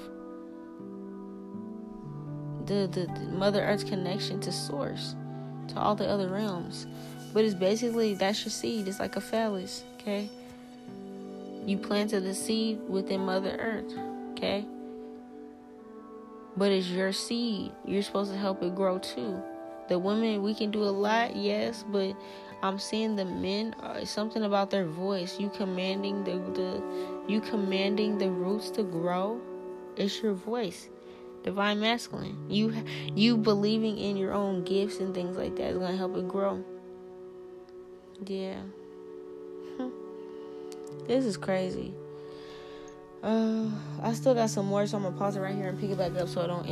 [2.65, 5.15] the, the, the Mother Earth's connection to Source,
[5.69, 6.87] to all the other realms.
[7.33, 8.87] But it's basically that's your seed.
[8.87, 10.29] It's like a phallus, okay?
[11.65, 13.93] You planted the seed within Mother Earth,
[14.31, 14.65] okay?
[16.55, 17.71] But it's your seed.
[17.85, 19.41] You're supposed to help it grow too.
[19.89, 22.15] The women, we can do a lot, yes, but
[22.63, 25.39] I'm seeing the men uh, something about their voice.
[25.39, 26.83] You commanding the the
[27.27, 29.39] you commanding the roots to grow.
[29.95, 30.89] It's your voice.
[31.47, 32.35] Divine masculine.
[32.49, 32.73] You
[33.15, 36.61] you believing in your own gifts and things like that is gonna help it grow.
[38.25, 38.59] Yeah.
[41.07, 41.93] this is crazy.
[43.23, 43.69] Uh,
[44.03, 45.97] I still got some more, so I'm gonna pause it right here and pick it
[45.97, 46.65] back up so I don't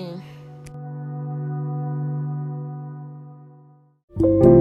[4.20, 4.55] end.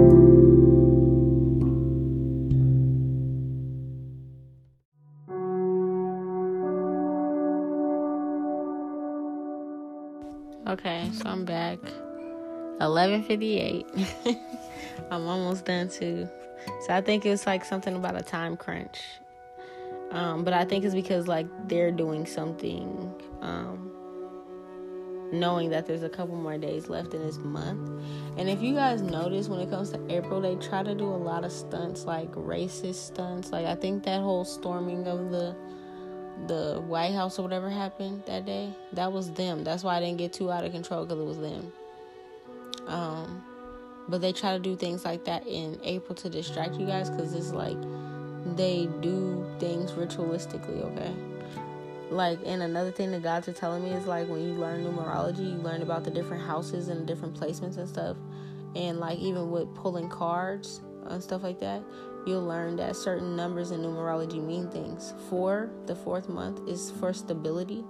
[11.25, 11.79] I'm back.
[12.79, 14.39] 11:58.
[15.11, 16.29] I'm almost done too.
[16.85, 19.01] So I think it was like something about a time crunch.
[20.11, 23.11] Um, but I think it's because like they're doing something
[23.41, 23.91] um,
[25.31, 27.89] knowing that there's a couple more days left in this month.
[28.37, 31.17] And if you guys notice when it comes to April, they try to do a
[31.17, 33.51] lot of stunts like racist stunts.
[33.51, 35.55] Like I think that whole storming of the
[36.47, 39.63] the White House or whatever happened that day, that was them.
[39.63, 41.71] That's why I didn't get too out of control because it was them.
[42.87, 43.43] Um,
[44.07, 47.33] but they try to do things like that in April to distract you guys because
[47.33, 47.77] it's like
[48.55, 51.13] they do things ritualistically, okay?
[52.11, 55.51] Like, and another thing that God's are telling me is like when you learn numerology,
[55.51, 58.15] you learn about the different houses and different placements and stuff.
[58.75, 61.81] And like, even with pulling cards and stuff like that,
[62.25, 65.13] you'll learn that certain numbers in numerology mean things.
[65.29, 67.83] Four, the fourth month, is for stability.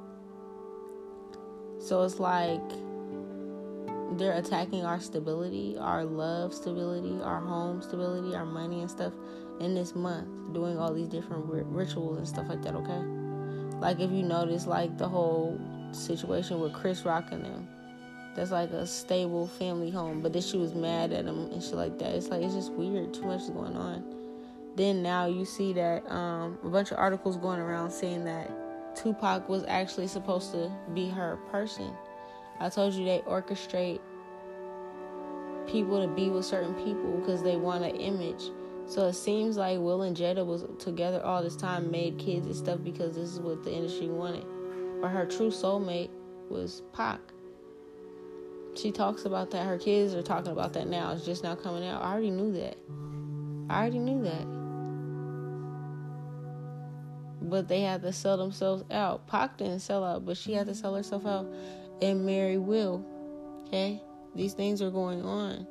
[1.80, 2.62] So it's like
[4.18, 9.14] they're attacking our stability, our love stability, our home stability, our money and stuff
[9.60, 13.02] in this month, doing all these different rituals and stuff like that, okay?
[13.80, 15.60] Like if you notice, like the whole
[15.92, 17.68] situation with Chris Rock and them.
[18.36, 21.76] That's like a stable family home, but then she was mad at him and shit
[21.76, 22.16] like that.
[22.16, 23.14] It's like it's just weird.
[23.14, 24.15] Too much is going on
[24.76, 28.52] then now you see that um, a bunch of articles going around saying that
[28.96, 31.94] Tupac was actually supposed to be her person.
[32.60, 34.00] I told you they orchestrate
[35.68, 38.44] people to be with certain people because they want an image.
[38.88, 42.56] So it seems like Will and Jada was together all this time, made kids and
[42.56, 44.46] stuff because this is what the industry wanted.
[45.02, 46.12] But her true soulmate
[46.50, 47.20] was Pac.
[48.76, 49.66] She talks about that.
[49.66, 51.14] Her kids are talking about that now.
[51.14, 52.02] It's just now coming out.
[52.02, 52.78] I already knew that.
[53.70, 54.55] I already knew that
[57.50, 59.28] but they had to sell themselves out.
[59.28, 61.48] Pac didn't sell out, but she had to sell herself out
[62.02, 63.06] and marry Will.
[63.68, 64.02] Okay?
[64.36, 65.68] These things are going on.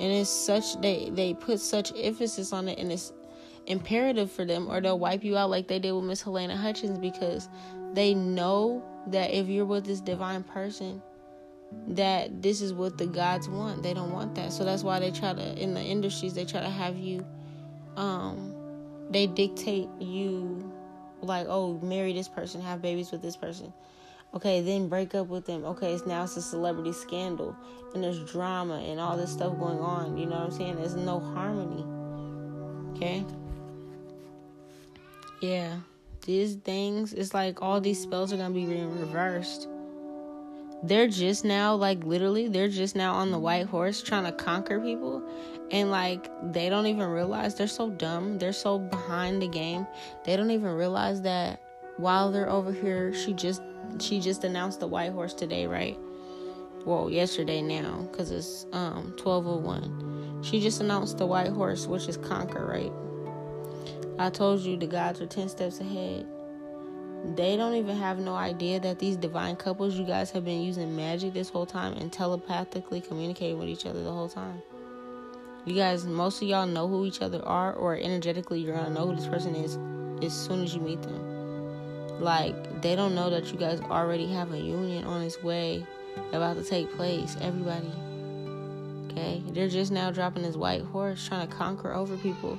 [0.00, 3.12] And it's such they they put such emphasis on it and it's
[3.66, 6.98] imperative for them or they'll wipe you out like they did with Miss Halyna Hutchins
[6.98, 7.48] because
[7.92, 11.02] they know that if you're with this divine person
[11.86, 13.82] that this is what the gods want.
[13.82, 14.52] They don't want that.
[14.52, 17.24] So that's why they try to in the industries they try to have you
[17.96, 18.54] um
[19.10, 20.72] they dictate you
[21.22, 23.72] like, oh, marry this person, have babies with this person.
[24.32, 25.64] Okay, then break up with them.
[25.64, 27.56] Okay, it's now it's a celebrity scandal
[27.94, 30.16] and there's drama and all this stuff going on.
[30.16, 30.76] You know what I'm saying?
[30.76, 31.84] There's no harmony.
[32.96, 33.24] Okay?
[35.40, 35.78] Yeah.
[36.26, 39.68] These things, it's like all these spells are gonna be being reversed.
[40.82, 44.80] They're just now, like literally, they're just now on the white horse trying to conquer
[44.80, 45.22] people.
[45.70, 48.38] And like they don't even realize they're so dumb.
[48.38, 49.86] They're so behind the game.
[50.24, 51.60] They don't even realize that
[51.96, 53.62] while they're over here, she just
[54.00, 55.98] she just announced the white horse today, right?
[56.84, 60.42] Well, yesterday now, because it's um 1201.
[60.42, 62.92] She just announced the white horse, which is conquer, right?
[64.18, 66.26] I told you the gods are 10 steps ahead.
[67.36, 70.96] They don't even have no idea that these divine couples, you guys have been using
[70.96, 74.62] magic this whole time and telepathically communicating with each other the whole time.
[75.66, 79.08] You guys, most of y'all know who each other are, or energetically, you're gonna know
[79.08, 79.78] who this person is
[80.24, 82.20] as soon as you meet them.
[82.20, 85.86] Like they don't know that you guys already have a union on its way
[86.32, 87.36] about to take place.
[87.40, 87.92] Everybody.
[89.10, 89.42] Okay?
[89.48, 92.58] They're just now dropping this white horse trying to conquer over people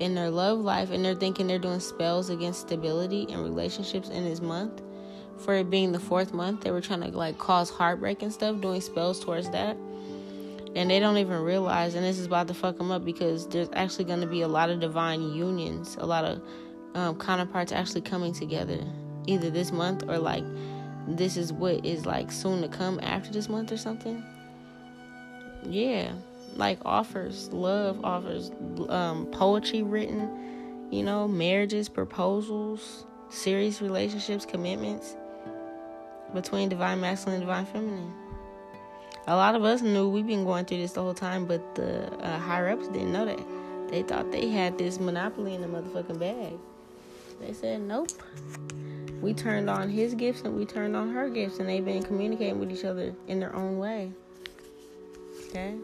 [0.00, 4.24] in their love life and they're thinking they're doing spells against stability and relationships in
[4.24, 4.82] this month.
[5.38, 8.60] For it being the fourth month, they were trying to like cause heartbreak and stuff,
[8.60, 9.76] doing spells towards that.
[10.74, 13.68] And they don't even realize, and this is about to fuck them up because there's
[13.74, 16.42] actually going to be a lot of divine unions, a lot of
[16.94, 18.78] um, counterparts actually coming together
[19.26, 20.44] either this month or like
[21.06, 24.22] this is what is like soon to come after this month or something.
[25.64, 26.12] Yeah,
[26.54, 28.50] like offers, love offers,
[28.88, 35.16] um, poetry written, you know, marriages, proposals, serious relationships, commitments
[36.34, 38.12] between divine masculine and divine feminine.
[39.28, 42.12] A lot of us knew we've been going through this the whole time, but the
[42.24, 43.40] uh, higher ups didn't know that.
[43.88, 46.54] They thought they had this monopoly in the motherfucking bag.
[47.40, 48.08] They said, nope.
[49.20, 52.58] We turned on his gifts and we turned on her gifts, and they've been communicating
[52.58, 54.10] with each other in their own way.
[55.48, 55.76] Okay?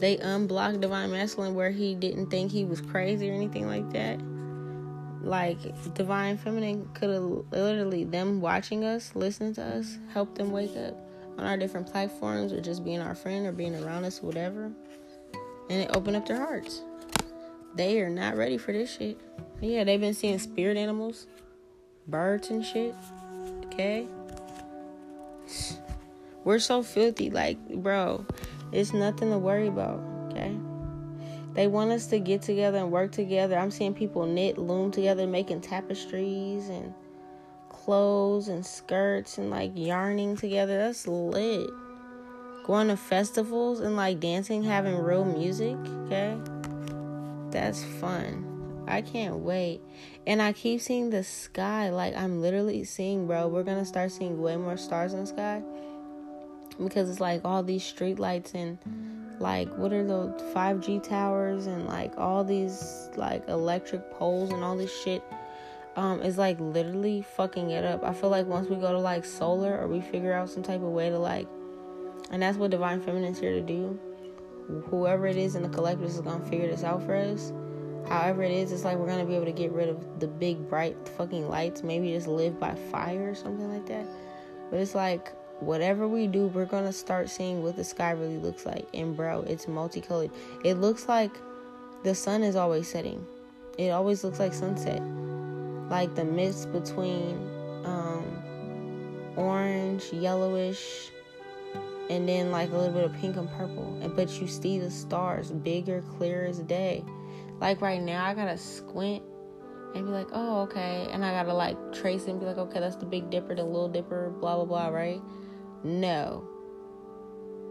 [0.00, 4.20] They unblocked Divine Masculine where he didn't think he was crazy or anything like that.
[5.22, 5.58] Like,
[5.94, 11.07] Divine Feminine could have literally, them watching us, listening to us, helped them wake up
[11.38, 14.72] on our different platforms or just being our friend or being around us, whatever.
[15.70, 16.82] And it opened up their hearts.
[17.74, 19.20] They are not ready for this shit.
[19.60, 21.26] Yeah, they've been seeing spirit animals,
[22.06, 22.94] birds and shit.
[23.66, 24.06] Okay?
[26.44, 27.30] We're so filthy.
[27.30, 28.24] Like, bro,
[28.72, 30.00] it's nothing to worry about.
[30.30, 30.56] Okay?
[31.54, 33.58] They want us to get together and work together.
[33.58, 36.94] I'm seeing people knit, loom together, making tapestries and
[37.88, 40.76] clothes and skirts and like yarning together.
[40.76, 41.70] That's lit.
[42.64, 45.74] Going to festivals and like dancing, having real music.
[46.04, 46.36] Okay?
[47.50, 48.84] That's fun.
[48.86, 49.80] I can't wait.
[50.26, 51.88] And I keep seeing the sky.
[51.88, 55.62] Like, I'm literally seeing, bro, we're to start seeing way more stars in the sky.
[56.78, 58.76] Because it's like all these street lights and
[59.40, 64.76] like what are the 5G towers and like all these like electric poles and all
[64.76, 65.22] this shit
[65.98, 68.04] um is like literally fucking it up.
[68.04, 70.82] I feel like once we go to like solar or we figure out some type
[70.82, 71.48] of way to like
[72.30, 73.98] and that's what divine feminine's here to do
[74.90, 77.52] whoever it is in the collective is gonna figure this out for us.
[78.08, 80.68] However it is, it's like we're gonna be able to get rid of the big
[80.68, 81.82] bright fucking lights.
[81.82, 84.06] Maybe just live by fire or something like that.
[84.70, 88.66] But it's like whatever we do, we're gonna start seeing what the sky really looks
[88.66, 88.86] like.
[88.94, 90.30] And bro, it's multicolored.
[90.64, 91.32] It looks like
[92.04, 93.24] the sun is always setting.
[93.78, 95.02] It always looks like sunset.
[95.88, 97.36] Like the mist between
[97.84, 101.10] um, orange, yellowish,
[102.10, 103.98] and then like a little bit of pink and purple.
[104.02, 107.04] And but you see the stars bigger, clear as day.
[107.60, 109.22] Like right now, I gotta squint
[109.94, 112.96] and be like, oh okay, and I gotta like trace and be like, okay, that's
[112.96, 115.20] the Big Dipper, the Little Dipper, blah blah blah, right?
[115.84, 116.48] No,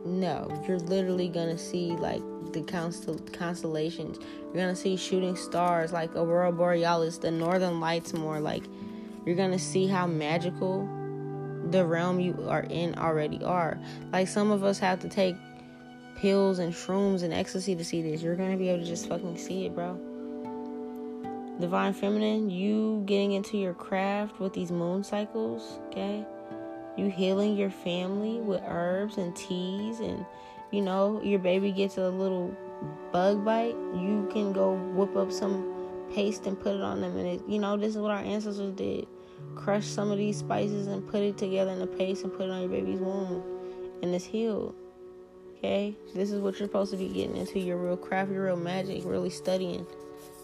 [0.07, 2.21] no, you're literally gonna see like
[2.53, 4.17] the constel- constellations.
[4.17, 8.39] You're gonna see shooting stars like aurora borealis, the northern lights more.
[8.39, 8.63] Like
[9.25, 10.87] you're gonna see how magical
[11.69, 13.77] the realm you are in already are.
[14.13, 15.35] Like some of us have to take
[16.15, 18.21] pills and shrooms and ecstasy to see this.
[18.21, 19.99] You're gonna be able to just fucking see it, bro.
[21.59, 26.23] Divine Feminine, you getting into your craft with these moon cycles, okay?
[26.97, 30.25] You healing your family with herbs and teas, and
[30.71, 32.55] you know, your baby gets a little
[33.11, 35.73] bug bite, you can go whip up some
[36.13, 37.17] paste and put it on them.
[37.17, 39.07] And it, you know, this is what our ancestors did
[39.55, 42.51] crush some of these spices and put it together in a paste and put it
[42.51, 43.43] on your baby's wound.
[44.01, 44.75] And it's healed.
[45.57, 45.95] Okay?
[46.13, 49.03] This is what you're supposed to be getting into your real craft, your real magic,
[49.05, 49.85] really studying.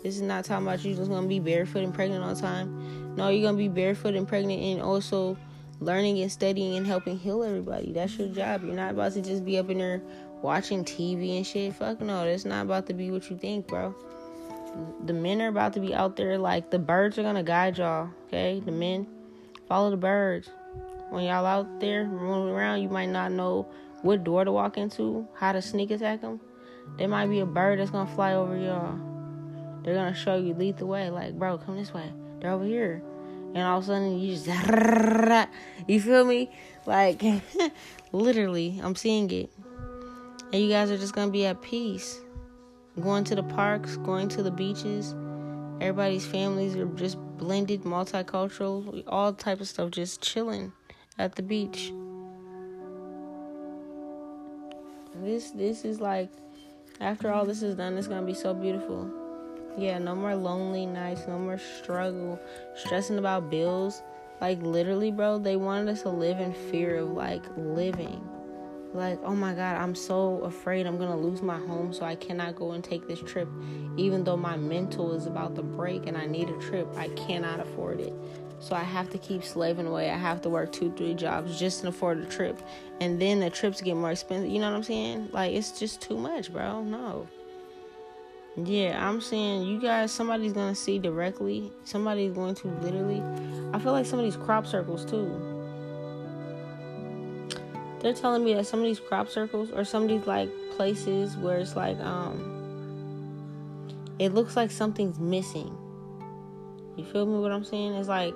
[0.04, 3.16] This is not talking about you just gonna be barefoot and pregnant all the time.
[3.16, 5.38] No, you're gonna be barefoot and pregnant and also
[5.84, 7.92] learning and studying and helping heal everybody.
[7.92, 8.64] That's your job.
[8.64, 10.02] You're not about to just be up in there
[10.42, 11.74] watching TV and shit.
[11.74, 13.96] Fuck no, that's not about to be what you think, bro.
[15.06, 18.10] The men are about to be out there like the birds are gonna guide y'all.
[18.28, 19.08] Okay, the men
[19.68, 20.50] follow the birds.
[21.10, 23.68] When y'all out there moving around, you might not know
[24.02, 26.40] what door to walk into, how to sneak attack them.
[26.98, 28.98] There might be a bird that's gonna fly over y'all.
[29.84, 31.10] They're gonna show you lead the way.
[31.10, 32.12] Like, bro, come this way.
[32.40, 33.04] They're over here.
[33.54, 34.48] And all of a sudden you just
[35.88, 36.50] you feel me?
[36.86, 37.22] Like
[38.12, 39.52] literally, I'm seeing it.
[40.52, 42.20] And you guys are just gonna be at peace.
[43.02, 45.16] Going to the parks, going to the beaches.
[45.82, 50.72] Everybody's families are just blended, multicultural, all type of stuff, just chilling
[51.18, 51.92] at the beach.
[55.16, 56.30] This this is like
[57.00, 59.23] after all this is done, it's gonna be so beautiful.
[59.78, 62.40] Yeah, no more lonely nights, no more struggle,
[62.76, 64.04] stressing about bills.
[64.42, 68.28] Like literally, bro, they wanted us to live in fear of like living
[68.94, 72.56] like, oh my God, I'm so afraid I'm gonna lose my home, so I cannot
[72.56, 73.50] go and take this trip.
[73.98, 77.60] Even though my mental is about to break and I need a trip, I cannot
[77.60, 78.14] afford it.
[78.60, 80.10] So I have to keep slaving away.
[80.10, 82.62] I have to work two, three jobs just to afford a trip.
[83.02, 84.50] And then the trips get more expensive.
[84.50, 85.30] You know what I'm saying?
[85.34, 86.84] Like, it's just too much, bro.
[86.84, 87.28] No.
[88.56, 91.72] Yeah, I'm saying you guys, somebody's gonna see directly.
[91.84, 93.22] Somebody's going to literally.
[93.74, 95.54] I feel like some of these crop circles too
[98.04, 101.38] they're telling me that some of these crop circles or some of these like places
[101.38, 102.50] where it's like um
[104.20, 105.76] it looks like something's missing.
[106.96, 107.94] You feel me what I'm saying?
[107.94, 108.36] It's like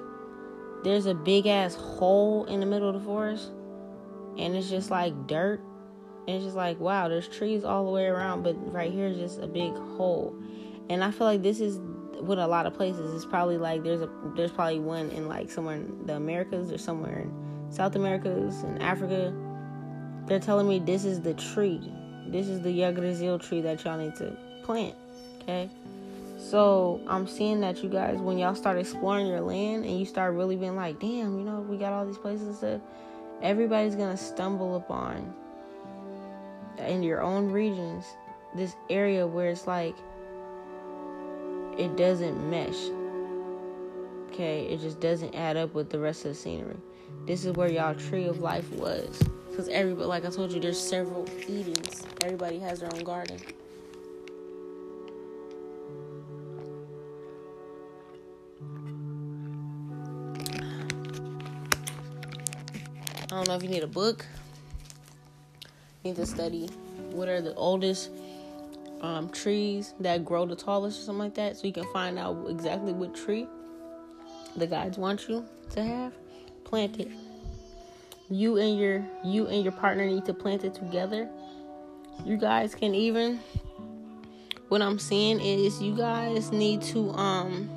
[0.83, 3.51] there's a big ass hole in the middle of the forest
[4.37, 5.59] and it's just like dirt.
[6.27, 9.17] And it's just like wow, there's trees all the way around, but right here is
[9.17, 10.35] just a big hole.
[10.89, 11.79] And I feel like this is
[12.21, 13.13] with a lot of places.
[13.13, 16.77] It's probably like there's a there's probably one in like somewhere in the Americas or
[16.77, 19.33] somewhere in South Americas and Africa
[20.27, 21.91] they're telling me this is the tree.
[22.27, 24.95] This is the Yggdrasil tree that y'all need to plant.
[25.41, 25.69] Okay?
[26.37, 30.33] So I'm seeing that you guys, when y'all start exploring your land and you start
[30.33, 32.81] really being like, damn, you know, we got all these places stuff,
[33.41, 35.33] everybody's gonna stumble upon
[36.79, 38.05] in your own regions
[38.55, 39.95] this area where it's like
[41.77, 42.89] it doesn't mesh.
[44.31, 46.77] Okay, it just doesn't add up with the rest of the scenery.
[47.25, 49.19] This is where y'all tree of life was.
[49.49, 52.05] Because everybody, like I told you, there's several Edens.
[52.23, 53.39] Everybody has their own garden.
[63.23, 64.25] I don't know if you need a book.
[66.07, 66.69] Need to study
[67.11, 68.09] what are the oldest
[69.01, 72.45] um, trees that grow the tallest or something like that, so you can find out
[72.49, 73.47] exactly what tree
[74.55, 76.13] the guides want you to have.
[76.63, 77.09] Plant it
[78.29, 81.29] you and your you and your partner need to plant it together
[82.25, 83.39] you guys can even
[84.67, 87.69] what i'm saying is you guys need to um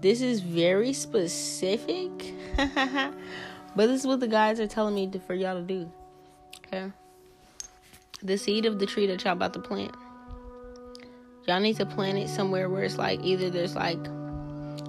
[0.00, 2.10] this is very specific
[2.56, 5.90] but this is what the guys are telling me to, for y'all to do
[6.68, 6.92] okay
[8.22, 9.94] the seed of the tree that y'all about to plant
[11.46, 14.02] y'all need to plant it somewhere where it's like either there's like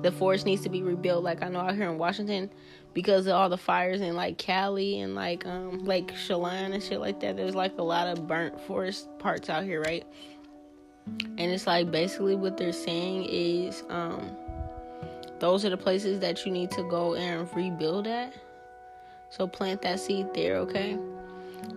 [0.02, 2.50] the forest needs to be rebuilt like i know out here in washington
[2.94, 7.00] because of all the fires in like Cali and like um like Chelan and shit
[7.00, 7.38] like that.
[7.38, 10.06] There's like a lot of burnt forest parts out here, right?
[11.08, 14.32] And it's like basically what they're saying is um
[15.40, 18.34] those are the places that you need to go and rebuild at.
[19.30, 20.98] So plant that seed there, okay?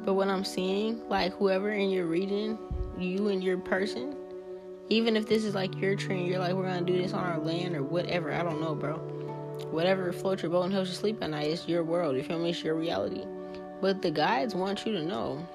[0.04, 2.58] But what I'm seeing, like whoever in your region,
[2.98, 4.16] you and your person,
[4.88, 7.38] even if this is like your and you're like, we're gonna do this on our
[7.38, 9.22] land or whatever, I don't know, bro
[9.70, 12.16] whatever floats your boat and helps you sleep at night, it's your world.
[12.16, 12.50] You feel me?
[12.50, 13.24] It's your reality.
[13.80, 15.46] But the guides want you to know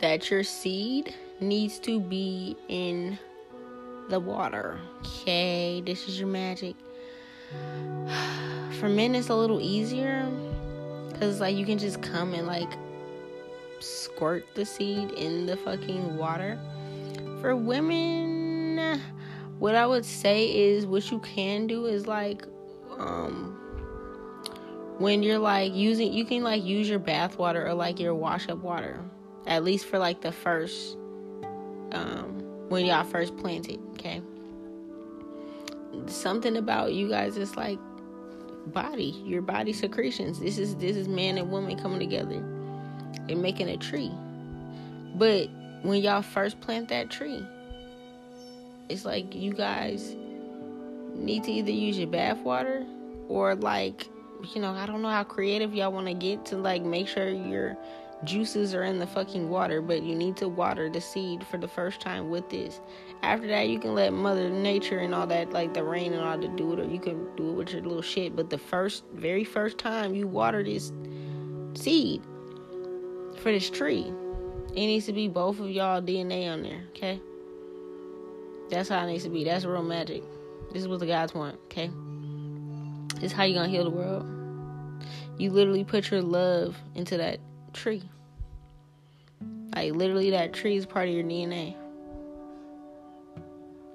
[0.00, 3.18] that your seed needs to be in
[4.08, 4.78] the water.
[5.00, 6.74] Okay, this is your magic.
[8.80, 10.28] For men, it's a little easier
[11.20, 12.72] because, like, you can just come and, like,
[13.78, 16.58] squirt the seed in the fucking water.
[17.40, 19.00] For women,
[19.58, 22.44] what I would say is what you can do is like
[22.98, 23.56] um
[24.98, 28.48] when you're like using you can like use your bath water or like your wash
[28.48, 29.02] up water
[29.46, 30.96] At least for like the first,
[31.92, 34.22] um, when y'all first planted, okay?
[36.06, 37.78] Something about you guys is like
[38.66, 40.40] body, your body secretions.
[40.40, 42.36] This is this is man and woman coming together
[43.28, 44.12] and making a tree.
[45.14, 45.48] But
[45.82, 47.44] when y'all first plant that tree,
[48.88, 50.14] it's like you guys
[51.14, 52.84] need to either use your bath water
[53.28, 54.08] or like
[54.54, 57.28] you know, I don't know how creative y'all want to get to like make sure
[57.28, 57.76] your
[58.24, 61.68] juices are in the fucking water, but you need to water the seed for the
[61.68, 62.80] first time with this.
[63.22, 66.38] After that, you can let Mother Nature and all that, like the rain and all
[66.38, 68.36] to do it, or you can do it with your little shit.
[68.36, 70.92] But the first, very first time you water this
[71.74, 72.22] seed
[73.36, 74.12] for this tree,
[74.68, 77.20] it needs to be both of y'all DNA on there, okay?
[78.70, 79.44] That's how it needs to be.
[79.44, 80.22] That's real magic.
[80.72, 81.90] This is what the gods want, okay?
[83.14, 84.26] This is how you gonna heal the world.
[85.38, 87.40] You literally put your love into that
[87.72, 88.02] tree.
[89.74, 91.76] Like literally that tree is part of your DNA.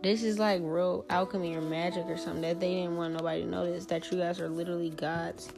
[0.03, 3.47] This is like real alchemy or magic or something that they didn't want nobody to
[3.47, 3.85] notice.
[3.87, 5.49] That you guys are literally gods.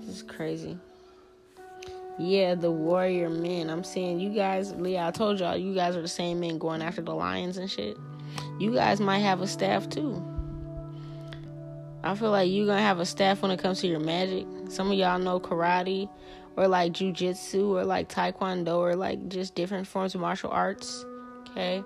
[0.00, 0.78] This is crazy.
[2.18, 3.68] Yeah, the warrior men.
[3.68, 6.82] I'm saying you guys, yeah, I told y'all, you guys are the same men going
[6.82, 7.96] after the lions and shit.
[8.60, 10.22] You guys might have a staff too.
[12.04, 14.46] I feel like you're gonna have a staff when it comes to your magic.
[14.68, 16.08] Some of y'all know karate
[16.56, 21.04] or like jujitsu or like taekwondo or like just different forms of martial arts.
[21.50, 21.82] Okay.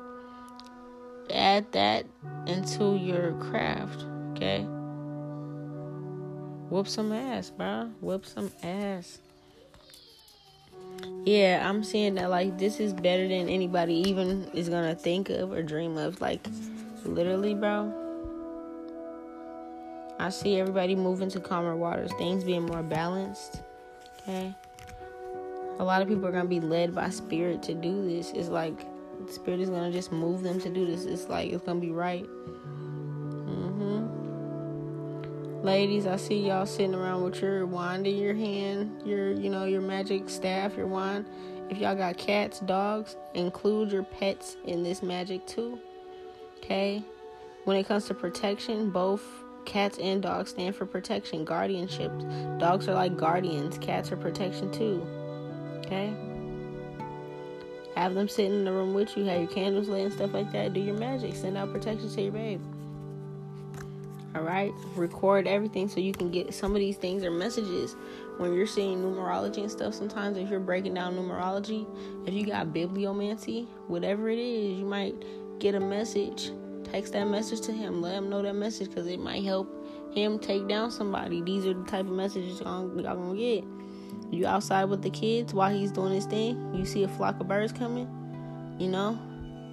[1.31, 2.07] Add that
[2.47, 4.05] into your craft.
[4.33, 4.61] Okay.
[6.71, 7.91] Whoop some ass, bro.
[8.01, 9.19] Whoop some ass.
[11.25, 15.53] Yeah, I'm seeing that like this is better than anybody even is gonna think of
[15.53, 16.21] or dream of.
[16.21, 16.47] Like,
[17.05, 18.07] literally, bro
[20.21, 23.63] I see everybody moving to calmer waters, things being more balanced.
[24.29, 24.55] Okay.
[25.79, 28.31] A lot of people are gonna be led by spirit to do this.
[28.33, 28.79] It's like
[29.31, 31.07] spirit is gonna just move them to do this.
[31.07, 32.27] It's like it's gonna be right.
[33.47, 34.05] Mm-hmm.
[35.63, 39.65] Ladies, I see y'all sitting around with your wand in your hand, your you know
[39.65, 41.25] your magic staff, your wand.
[41.71, 45.79] If y'all got cats, dogs, include your pets in this magic too.
[46.59, 47.03] Okay.
[47.65, 49.23] When it comes to protection, both
[49.69, 52.11] Cats and dogs stand for protection, guardianship.
[52.57, 55.07] Dogs are like guardians, cats are protection too.
[55.85, 56.15] Okay?
[57.95, 60.51] Have them sit in the room with you, have your candles lit and stuff like
[60.53, 60.73] that.
[60.73, 61.35] Do your magic.
[61.35, 62.63] Send out protection to your babe.
[64.35, 64.73] Alright?
[64.97, 67.95] Record everything so you can get some of these things or messages
[68.39, 69.93] when you're seeing numerology and stuff.
[69.93, 71.87] Sometimes, if you're breaking down numerology,
[72.27, 75.15] if you got bibliomancy, whatever it is, you might
[75.59, 76.53] get a message
[76.91, 78.01] text that message to him.
[78.03, 79.69] Let him know that message because it might help
[80.15, 81.43] him take down somebody.
[81.43, 83.65] These are the type of messages y'all, y'all gonna get.
[84.31, 86.75] You outside with the kids while he's doing his thing.
[86.75, 88.09] You see a flock of birds coming.
[88.79, 89.19] You know,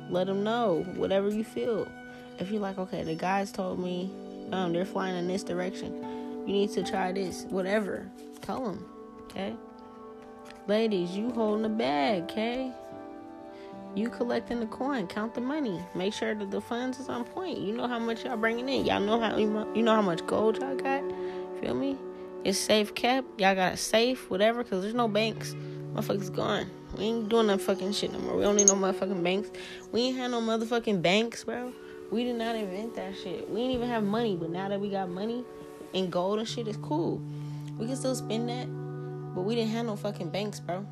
[0.09, 1.87] let him know whatever you feel.
[2.39, 4.11] If you're like, okay, the guys told me
[4.51, 6.43] um, they're flying in this direction.
[6.45, 7.43] You need to try this.
[7.49, 8.09] Whatever.
[8.41, 8.85] Tell them.
[9.23, 9.55] Okay.
[10.67, 12.23] Ladies, you holding the bag.
[12.23, 12.71] Okay.
[13.95, 17.59] You collecting the coin, count the money, make sure that the funds is on point.
[17.59, 18.85] You know how much y'all bringing in.
[18.85, 19.47] Y'all know how you
[19.81, 21.01] know how much gold y'all got.
[21.61, 21.97] Feel me?
[22.43, 23.39] It's safe kept.
[23.39, 25.55] Y'all got a safe, whatever, because there's no banks.
[25.93, 26.69] Motherfuckers gone.
[26.97, 28.35] We ain't doing that fucking shit no more.
[28.35, 29.49] We don't need no motherfucking banks.
[29.93, 31.71] We ain't had no motherfucking banks, bro.
[32.11, 33.49] We did not invent that shit.
[33.49, 35.45] We didn't even have money, but now that we got money
[35.93, 37.21] and gold and shit, it's cool.
[37.77, 38.67] We can still spend that,
[39.33, 40.85] but we didn't have no fucking banks, bro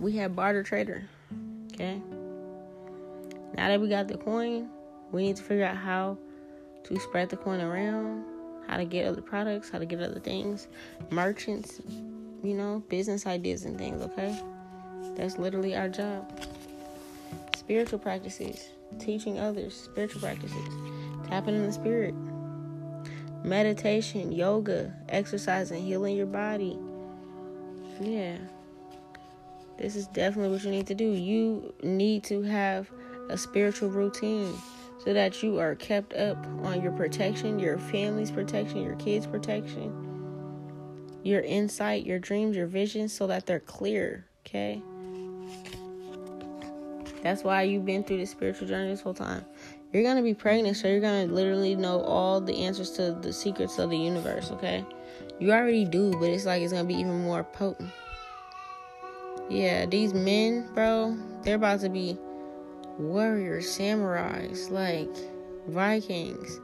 [0.00, 1.04] we had barter trader.
[1.74, 2.00] Okay.
[3.54, 4.68] Now that we got the coin,
[5.12, 6.16] we need to figure out how
[6.84, 8.24] to spread the coin around,
[8.66, 10.68] how to get other products, how to get other things,
[11.10, 11.80] merchants,
[12.42, 14.40] you know, business ideas and things, okay?
[15.16, 16.30] That's literally our job.
[17.54, 20.68] Spiritual practices, teaching others, spiritual practices,
[21.28, 22.14] tapping in the spirit,
[23.44, 26.78] meditation, yoga, exercising, healing your body.
[28.00, 28.38] Yeah.
[29.80, 31.10] This is definitely what you need to do.
[31.10, 32.90] You need to have
[33.30, 34.52] a spiritual routine
[34.98, 39.90] so that you are kept up on your protection, your family's protection, your kids' protection,
[41.22, 44.26] your insight, your dreams, your visions, so that they're clear.
[44.46, 44.82] Okay?
[47.22, 49.46] That's why you've been through this spiritual journey this whole time.
[49.94, 53.78] You're gonna be pregnant, so you're gonna literally know all the answers to the secrets
[53.78, 54.84] of the universe, okay?
[55.38, 57.90] You already do, but it's like it's gonna be even more potent.
[59.50, 62.16] Yeah, these men, bro, they're about to be
[62.98, 65.10] warriors, samurais, like
[65.66, 66.60] Vikings.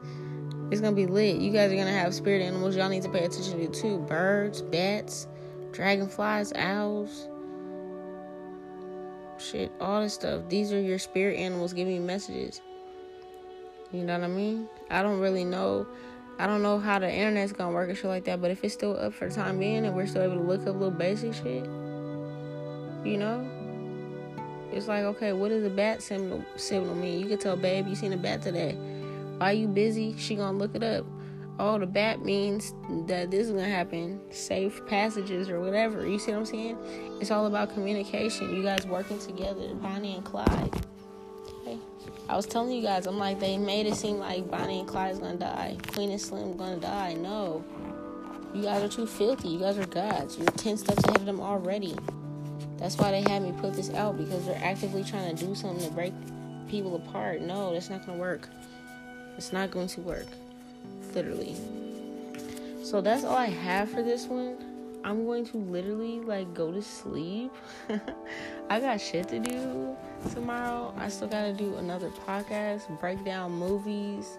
[0.71, 1.37] It's gonna be lit.
[1.37, 3.99] You guys are gonna have spirit animals y'all need to pay attention to too.
[4.09, 5.27] Birds, bats,
[5.73, 7.29] dragonflies, owls.
[9.39, 10.43] shit, all this stuff.
[10.49, 12.61] These are your spirit animals giving you messages.
[13.93, 14.69] You know what I mean?
[14.91, 15.87] I don't really know.
[16.39, 18.75] I don't know how the internet's gonna work and shit like that, but if it's
[18.75, 21.35] still up for the time being and we're still able to look up little basic
[21.35, 21.67] shit,
[23.07, 23.49] you know,
[24.73, 27.21] it's like, okay, what does a bat signal, signal mean?
[27.21, 28.73] You can tell, babe, you seen a bat today.
[29.39, 30.17] Why you busy?
[30.19, 31.07] She gonna look it up.
[31.59, 32.75] Oh, the bat means
[33.07, 34.21] that this is gonna happen.
[34.31, 36.07] Safe passages or whatever.
[36.07, 36.79] You see what I'm saying?
[37.21, 38.55] It's all about communication.
[38.55, 40.75] You guys working together, Bonnie and Clyde.
[41.63, 41.79] Okay.
[42.29, 45.19] I was telling you guys, I'm like, they made it seem like Bonnie and Clyde's
[45.19, 45.79] gonna die.
[45.95, 47.15] Queen and Slim gonna die.
[47.15, 47.65] No.
[48.53, 49.49] You guys are too filthy.
[49.49, 50.37] You guys are gods.
[50.37, 51.95] You're 10 steps ahead of them already.
[52.79, 55.87] That's why they had me put this out because they're actively trying to do something
[55.87, 56.13] to break
[56.69, 57.41] people apart.
[57.41, 58.49] No, that's not gonna work.
[59.37, 60.27] It's not going to work
[61.15, 61.57] literally.
[62.83, 64.57] So that's all I have for this one.
[65.05, 67.53] I'm going to literally like go to sleep.
[68.71, 69.97] I got shit to do
[70.33, 70.93] tomorrow.
[70.97, 74.39] I still got to do another podcast, break down movies,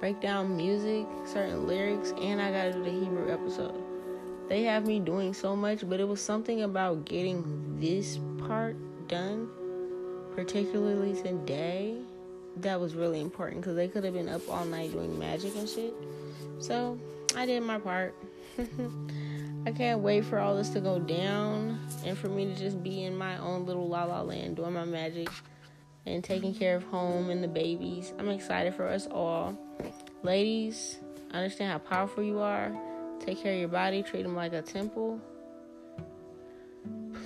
[0.00, 3.87] break down music, certain lyrics, and I got to do the Hebrew episode.
[4.48, 8.76] They have me doing so much, but it was something about getting this part
[9.08, 9.48] done,
[10.34, 11.98] particularly today,
[12.62, 15.68] that was really important because they could have been up all night doing magic and
[15.68, 15.94] shit.
[16.58, 16.98] So
[17.36, 18.14] I did my part.
[19.66, 23.04] I can't wait for all this to go down and for me to just be
[23.04, 25.28] in my own little la la land doing my magic
[26.06, 28.12] and taking care of home and the babies.
[28.18, 29.58] I'm excited for us all.
[30.22, 30.98] Ladies,
[31.32, 32.74] understand how powerful you are.
[33.28, 35.20] Take care of your body, treat them like a temple.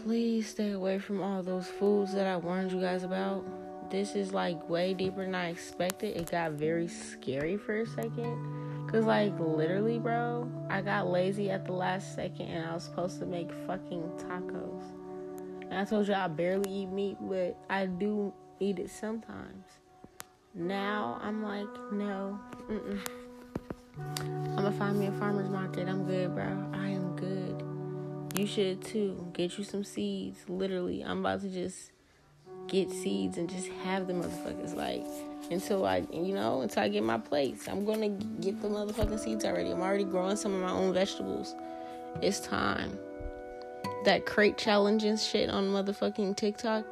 [0.02, 3.44] Please stay away from all those foods that I warned you guys about.
[3.88, 6.16] This is like way deeper than I expected.
[6.16, 11.66] It got very scary for a second Cause like literally, bro, I got lazy at
[11.66, 14.82] the last second and I was supposed to make fucking tacos.
[15.70, 19.66] And I told you I barely eat meat, but I do eat it sometimes.
[20.52, 22.98] Now I'm like, no, mm-mm.
[23.98, 25.88] I'm gonna find me a farmer's market.
[25.88, 26.44] I'm good, bro.
[26.72, 27.62] I am good.
[28.38, 29.28] You should too.
[29.32, 30.44] Get you some seeds.
[30.48, 31.92] Literally, I'm about to just
[32.68, 34.74] get seeds and just have the motherfuckers.
[34.74, 35.04] Like,
[35.50, 37.68] until I, you know, until I get my plates.
[37.68, 39.70] I'm gonna get the motherfucking seeds already.
[39.70, 41.54] I'm already growing some of my own vegetables.
[42.20, 42.98] It's time.
[44.04, 46.84] That crate challenge and shit on motherfucking TikTok.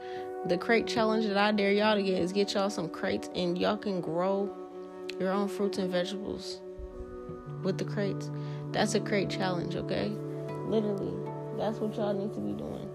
[0.47, 3.59] The crate challenge that I dare y'all to get is get y'all some crates and
[3.59, 4.51] y'all can grow
[5.19, 6.61] your own fruits and vegetables
[7.63, 8.31] with the crates.
[8.73, 10.13] That's a crate challenge, okay?
[10.67, 11.13] Literally.
[11.57, 12.89] That's what y'all need to be doing.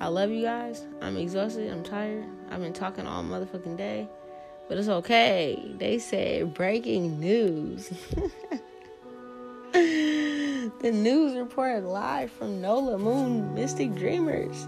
[0.00, 0.86] I love you guys.
[1.00, 1.70] I'm exhausted.
[1.70, 2.24] I'm tired.
[2.50, 4.08] I've been talking all motherfucking day.
[4.68, 5.74] But it's okay.
[5.78, 7.90] They said breaking news.
[9.72, 14.66] the news reported live from Nola Moon Mystic Dreamers.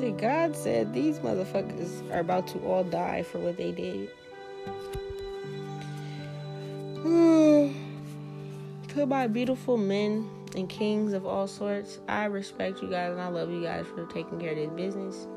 [0.00, 4.10] The God said these motherfuckers are about to all die for what they did.
[7.00, 7.79] Hmm.
[8.94, 13.28] To my beautiful men and kings of all sorts, I respect you guys and I
[13.28, 15.28] love you guys for taking care of this business.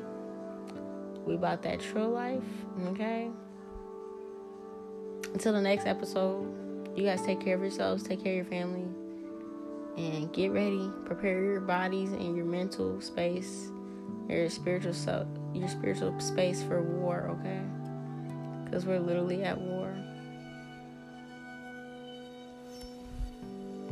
[1.24, 2.42] We about that true life,
[2.88, 3.30] okay?
[5.32, 6.48] Until the next episode,
[6.96, 8.86] you guys take care of yourselves, take care of your family,
[9.96, 10.90] and get ready.
[11.04, 13.70] Prepare your bodies and your mental space,
[14.28, 17.60] your spiritual self, your spiritual space for war, okay?
[18.64, 19.83] Because we're literally at war.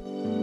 [0.05, 0.42] Thank you.